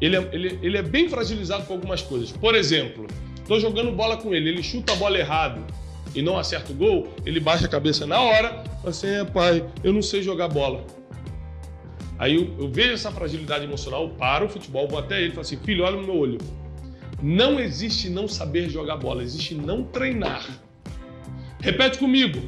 ele 0.01 0.15
é, 0.15 0.29
ele, 0.31 0.59
ele 0.61 0.77
é 0.77 0.81
bem 0.81 1.07
fragilizado 1.09 1.65
com 1.65 1.73
algumas 1.73 2.01
coisas. 2.01 2.31
Por 2.31 2.55
exemplo, 2.55 3.07
estou 3.37 3.59
jogando 3.59 3.91
bola 3.91 4.17
com 4.17 4.33
ele, 4.33 4.49
ele 4.49 4.63
chuta 4.63 4.93
a 4.93 4.95
bola 4.95 5.17
errado 5.17 5.61
e 6.13 6.21
não 6.21 6.37
acerta 6.37 6.71
o 6.71 6.75
gol, 6.75 7.07
ele 7.25 7.39
baixa 7.39 7.65
a 7.65 7.69
cabeça 7.69 8.05
na 8.05 8.19
hora, 8.19 8.63
assim, 8.85 9.07
é 9.07 9.25
pai, 9.25 9.65
eu 9.83 9.91
não 9.91 10.01
sei 10.01 10.21
jogar 10.21 10.47
bola. 10.47 10.85
Aí 12.17 12.35
eu, 12.35 12.55
eu 12.57 12.69
vejo 12.69 12.93
essa 12.93 13.11
fragilidade 13.11 13.65
emocional, 13.65 14.09
paro 14.09 14.45
o 14.45 14.49
futebol, 14.49 14.87
vou 14.87 14.99
até 14.99 15.19
ele 15.19 15.27
e 15.27 15.31
falo 15.31 15.41
assim, 15.41 15.57
filho, 15.57 15.83
olha 15.83 15.97
no 15.97 16.03
meu 16.03 16.17
olho. 16.17 16.37
Não 17.21 17.59
existe 17.59 18.09
não 18.09 18.27
saber 18.27 18.69
jogar 18.69 18.97
bola, 18.97 19.23
existe 19.23 19.55
não 19.55 19.83
treinar. 19.83 20.47
Repete 21.61 21.97
comigo. 21.97 22.41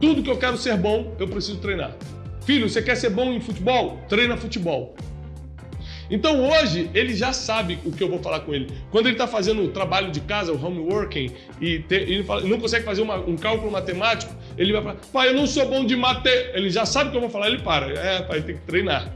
Tudo 0.00 0.22
que 0.22 0.30
eu 0.30 0.38
quero 0.38 0.56
ser 0.56 0.76
bom, 0.76 1.14
eu 1.18 1.28
preciso 1.28 1.58
treinar. 1.58 1.96
Filho, 2.44 2.68
você 2.68 2.82
quer 2.82 2.96
ser 2.96 3.10
bom 3.10 3.32
em 3.32 3.40
futebol? 3.40 3.98
Treina 4.08 4.36
futebol. 4.36 4.94
Então 6.10 6.46
hoje 6.46 6.90
ele 6.92 7.14
já 7.14 7.32
sabe 7.32 7.78
o 7.84 7.92
que 7.92 8.02
eu 8.02 8.08
vou 8.08 8.18
falar 8.18 8.40
com 8.40 8.52
ele. 8.52 8.68
Quando 8.90 9.06
ele 9.06 9.14
está 9.14 9.26
fazendo 9.26 9.62
o 9.62 9.68
trabalho 9.68 10.10
de 10.10 10.20
casa, 10.20 10.52
o 10.52 10.62
homeworking, 10.62 11.30
e 11.60 11.78
te, 11.78 12.22
fala, 12.24 12.42
não 12.42 12.60
consegue 12.60 12.84
fazer 12.84 13.00
uma, 13.00 13.16
um 13.16 13.36
cálculo 13.36 13.70
matemático, 13.70 14.34
ele 14.58 14.72
vai 14.72 14.82
falar, 14.82 14.96
pai, 15.12 15.28
eu 15.28 15.34
não 15.34 15.46
sou 15.46 15.66
bom 15.66 15.84
de 15.86 15.96
mate. 15.96 16.28
Ele 16.52 16.68
já 16.68 16.84
sabe 16.84 17.08
o 17.08 17.10
que 17.12 17.16
eu 17.16 17.22
vou 17.22 17.30
falar, 17.30 17.48
ele 17.48 17.60
para. 17.60 17.86
É, 17.92 18.22
pai, 18.22 18.42
tem 18.42 18.56
que 18.56 18.62
treinar. 18.62 19.10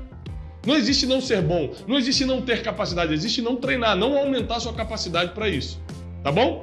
Não 0.67 0.75
existe 0.75 1.07
não 1.07 1.21
ser 1.21 1.43
bom, 1.43 1.73
não 1.87 1.97
existe 1.97 2.25
não 2.25 2.43
ter 2.43 2.63
capacidade, 2.63 3.13
existe 3.13 3.41
não 3.41 3.57
treinar, 3.57 3.95
não 3.95 4.17
aumentar 4.17 4.59
sua 4.59 4.73
capacidade 4.73 5.33
para 5.33 5.49
isso. 5.49 5.81
Tá 6.25 6.33
bom? 6.33 6.63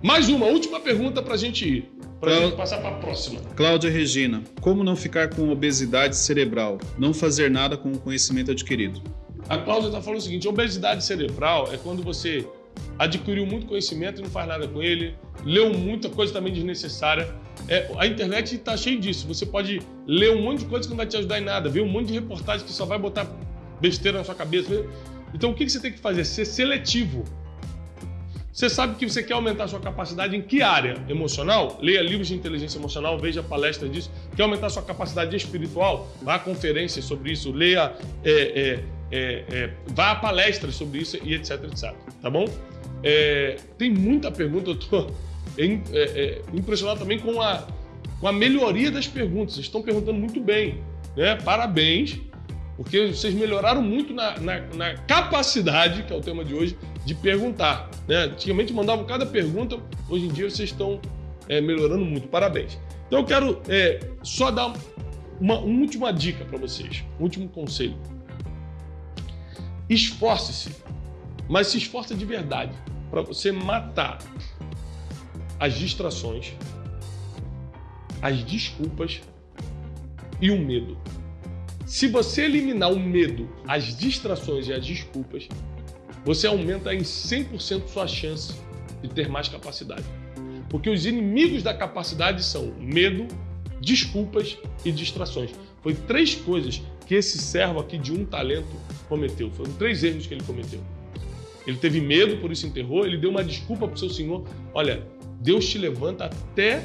Mais 0.00 0.28
uma, 0.28 0.46
última 0.46 0.80
pergunta 0.80 1.22
para 1.22 1.34
a 1.34 1.36
gente 1.36 1.68
ir. 1.68 1.91
Para 2.22 2.36
a 2.36 2.40
gente 2.42 2.54
passar 2.54 2.78
para 2.78 2.90
a 2.90 2.98
próxima. 3.00 3.40
Cláudia 3.56 3.90
Regina, 3.90 4.44
como 4.60 4.84
não 4.84 4.94
ficar 4.94 5.34
com 5.34 5.50
obesidade 5.50 6.16
cerebral? 6.16 6.78
Não 6.96 7.12
fazer 7.12 7.50
nada 7.50 7.76
com 7.76 7.90
o 7.90 7.98
conhecimento 7.98 8.52
adquirido. 8.52 9.02
A 9.48 9.58
Cláudia 9.58 9.88
está 9.88 10.00
falando 10.00 10.20
o 10.20 10.22
seguinte: 10.22 10.46
obesidade 10.46 11.04
cerebral 11.04 11.68
é 11.72 11.76
quando 11.76 12.00
você 12.00 12.46
adquiriu 12.96 13.44
muito 13.44 13.66
conhecimento 13.66 14.20
e 14.20 14.22
não 14.22 14.30
faz 14.30 14.46
nada 14.46 14.68
com 14.68 14.80
ele, 14.80 15.16
leu 15.44 15.76
muita 15.76 16.08
coisa 16.08 16.32
também 16.32 16.52
desnecessária. 16.52 17.34
É, 17.66 17.90
a 17.98 18.06
internet 18.06 18.54
está 18.54 18.76
cheia 18.76 18.96
disso. 19.00 19.26
Você 19.26 19.44
pode 19.44 19.80
ler 20.06 20.30
um 20.30 20.42
monte 20.42 20.60
de 20.60 20.66
coisa 20.66 20.84
que 20.84 20.90
não 20.90 20.98
vai 20.98 21.06
te 21.06 21.16
ajudar 21.16 21.40
em 21.40 21.44
nada, 21.44 21.68
ver 21.68 21.80
um 21.80 21.88
monte 21.88 22.06
de 22.06 22.14
reportagem 22.14 22.64
que 22.64 22.72
só 22.72 22.86
vai 22.86 23.00
botar 23.00 23.26
besteira 23.80 24.18
na 24.18 24.22
sua 24.22 24.36
cabeça. 24.36 24.86
Então 25.34 25.50
o 25.50 25.54
que 25.56 25.68
você 25.68 25.80
tem 25.80 25.90
que 25.90 25.98
fazer? 25.98 26.24
Ser 26.24 26.44
seletivo. 26.44 27.24
Você 28.52 28.68
sabe 28.68 28.96
que 28.96 29.08
você 29.08 29.22
quer 29.22 29.32
aumentar 29.32 29.66
sua 29.66 29.80
capacidade 29.80 30.36
em 30.36 30.42
que 30.42 30.60
área? 30.60 31.02
Emocional? 31.08 31.78
Leia 31.80 32.02
livros 32.02 32.28
de 32.28 32.34
inteligência 32.34 32.78
emocional, 32.78 33.18
veja 33.18 33.42
palestras 33.42 33.90
disso. 33.90 34.10
Quer 34.36 34.42
aumentar 34.42 34.68
sua 34.68 34.82
capacidade 34.82 35.34
espiritual? 35.34 36.06
Vá 36.20 36.34
a 36.34 36.38
conferências 36.38 37.06
sobre 37.06 37.32
isso, 37.32 37.50
leia, 37.50 37.94
é, 38.22 38.30
é, 38.30 38.84
é, 39.10 39.44
é 39.50 39.70
vá 39.86 40.10
a 40.10 40.16
palestras 40.16 40.74
sobre 40.74 40.98
isso 40.98 41.16
e 41.24 41.32
etc, 41.32 41.64
etc. 41.64 41.94
Tá 42.20 42.28
bom? 42.28 42.44
É, 43.02 43.56
tem 43.78 43.90
muita 43.90 44.30
pergunta, 44.30 44.70
eu 44.70 44.76
tô 44.76 45.10
é, 45.56 46.42
impressionado 46.52 47.00
também 47.00 47.18
com 47.18 47.40
a, 47.40 47.66
com 48.20 48.28
a 48.28 48.32
melhoria 48.32 48.90
das 48.90 49.06
perguntas. 49.06 49.54
Vocês 49.54 49.64
estão 49.64 49.80
perguntando 49.80 50.18
muito 50.18 50.40
bem, 50.42 50.78
né? 51.16 51.36
Parabéns 51.36 52.20
porque 52.76 53.08
vocês 53.08 53.34
melhoraram 53.34 53.82
muito 53.82 54.12
na, 54.14 54.38
na, 54.40 54.60
na, 54.74 54.94
capacidade, 55.06 56.02
que 56.04 56.12
é 56.12 56.16
o 56.16 56.20
tema 56.20 56.44
de 56.44 56.54
hoje, 56.54 56.76
de 57.04 57.14
perguntar. 57.14 57.90
Né? 58.06 58.16
Antigamente 58.24 58.72
mandavam 58.72 59.04
cada 59.04 59.26
pergunta, 59.26 59.78
hoje 60.08 60.26
em 60.26 60.28
dia 60.28 60.48
vocês 60.48 60.70
estão 60.70 61.00
é, 61.48 61.60
melhorando 61.60 62.04
muito. 62.04 62.28
Parabéns. 62.28 62.78
Então 63.06 63.20
eu 63.20 63.24
quero 63.24 63.60
é, 63.68 64.00
só 64.22 64.50
dar 64.50 64.66
uma, 65.40 65.58
uma 65.58 65.58
última 65.58 66.12
dica 66.12 66.44
para 66.44 66.58
vocês, 66.58 67.04
um 67.18 67.24
último 67.24 67.48
conselho. 67.48 67.96
Esforce-se, 69.88 70.70
mas 71.48 71.66
se 71.66 71.78
esforce 71.78 72.14
de 72.14 72.24
verdade 72.24 72.72
para 73.10 73.20
você 73.20 73.52
matar 73.52 74.18
as 75.60 75.74
distrações, 75.74 76.54
as 78.22 78.42
desculpas 78.44 79.20
e 80.40 80.50
o 80.50 80.58
medo. 80.58 80.96
Se 81.84 82.08
você 82.08 82.44
eliminar 82.44 82.90
o 82.90 82.98
medo, 82.98 83.48
as 83.68 83.96
distrações 83.96 84.66
e 84.66 84.72
as 84.72 84.84
desculpas, 84.84 85.46
você 86.24 86.46
aumenta 86.46 86.94
em 86.94 87.00
100% 87.00 87.88
sua 87.88 88.06
chance 88.06 88.54
de 89.02 89.08
ter 89.08 89.28
mais 89.28 89.48
capacidade. 89.48 90.04
Porque 90.68 90.88
os 90.88 91.04
inimigos 91.04 91.62
da 91.62 91.74
capacidade 91.74 92.44
são 92.44 92.72
medo, 92.78 93.26
desculpas 93.80 94.56
e 94.84 94.92
distrações. 94.92 95.50
Foi 95.82 95.94
três 95.94 96.34
coisas 96.34 96.80
que 97.06 97.14
esse 97.14 97.38
servo 97.38 97.80
aqui 97.80 97.98
de 97.98 98.12
um 98.12 98.24
talento 98.24 98.70
cometeu. 99.08 99.50
Foram 99.50 99.72
três 99.72 100.02
erros 100.04 100.26
que 100.26 100.34
ele 100.34 100.44
cometeu. 100.44 100.80
Ele 101.66 101.76
teve 101.76 102.00
medo, 102.00 102.38
por 102.38 102.50
isso 102.50 102.66
enterrou. 102.66 103.04
Ele 103.04 103.16
deu 103.16 103.30
uma 103.30 103.44
desculpa 103.44 103.86
para 103.86 103.94
o 103.94 103.98
seu 103.98 104.08
senhor. 104.08 104.44
Olha, 104.72 105.06
Deus 105.40 105.68
te 105.68 105.78
levanta 105.78 106.26
até 106.26 106.84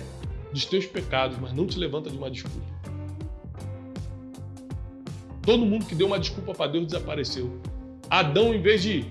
dos 0.51 0.65
teus 0.65 0.85
pecados, 0.85 1.37
mas 1.39 1.53
não 1.53 1.67
te 1.67 1.77
levanta 1.77 2.09
de 2.09 2.17
uma 2.17 2.29
desculpa. 2.29 2.65
Todo 5.43 5.65
mundo 5.65 5.85
que 5.85 5.95
deu 5.95 6.07
uma 6.07 6.19
desculpa 6.19 6.53
para 6.53 6.71
Deus 6.71 6.87
desapareceu. 6.87 7.61
Adão, 8.09 8.53
em 8.53 8.61
vez 8.61 8.81
de 8.81 9.05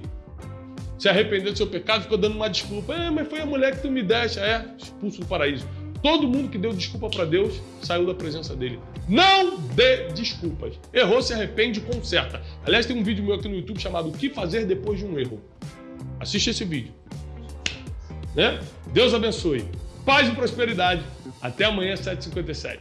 se 0.98 1.08
arrependeu 1.08 1.52
do 1.52 1.56
seu 1.56 1.66
pecado, 1.66 2.02
ficou 2.02 2.18
dando 2.18 2.36
uma 2.36 2.48
desculpa. 2.48 2.94
É, 2.94 3.10
mas 3.10 3.28
foi 3.28 3.40
a 3.40 3.46
mulher 3.46 3.76
que 3.76 3.82
tu 3.82 3.90
me 3.90 4.02
deste. 4.02 4.38
É, 4.38 4.64
expulso 4.78 5.20
do 5.20 5.26
paraíso. 5.26 5.66
Todo 6.02 6.28
mundo 6.28 6.48
que 6.48 6.58
deu 6.58 6.72
desculpa 6.72 7.08
para 7.08 7.24
Deus 7.24 7.60
saiu 7.82 8.06
da 8.06 8.14
presença 8.14 8.54
dele. 8.54 8.78
Não 9.08 9.58
dê 9.58 10.08
desculpas. 10.08 10.78
Errou, 10.92 11.20
se 11.22 11.32
arrepende, 11.32 11.80
conserta. 11.80 12.40
Aliás, 12.64 12.86
tem 12.86 12.96
um 12.96 13.02
vídeo 13.02 13.24
meu 13.24 13.34
aqui 13.34 13.48
no 13.48 13.56
YouTube 13.56 13.80
chamado 13.80 14.08
O 14.08 14.12
que 14.12 14.30
fazer 14.30 14.66
depois 14.66 14.98
de 14.98 15.04
um 15.04 15.18
erro. 15.18 15.42
Assiste 16.20 16.50
esse 16.50 16.64
vídeo. 16.64 16.92
Né? 18.34 18.60
Deus 18.92 19.14
abençoe. 19.14 19.64
Paz 20.04 20.28
e 20.28 20.32
prosperidade. 20.32 21.02
Até 21.40 21.64
amanhã, 21.64 21.94
7h57. 21.94 22.80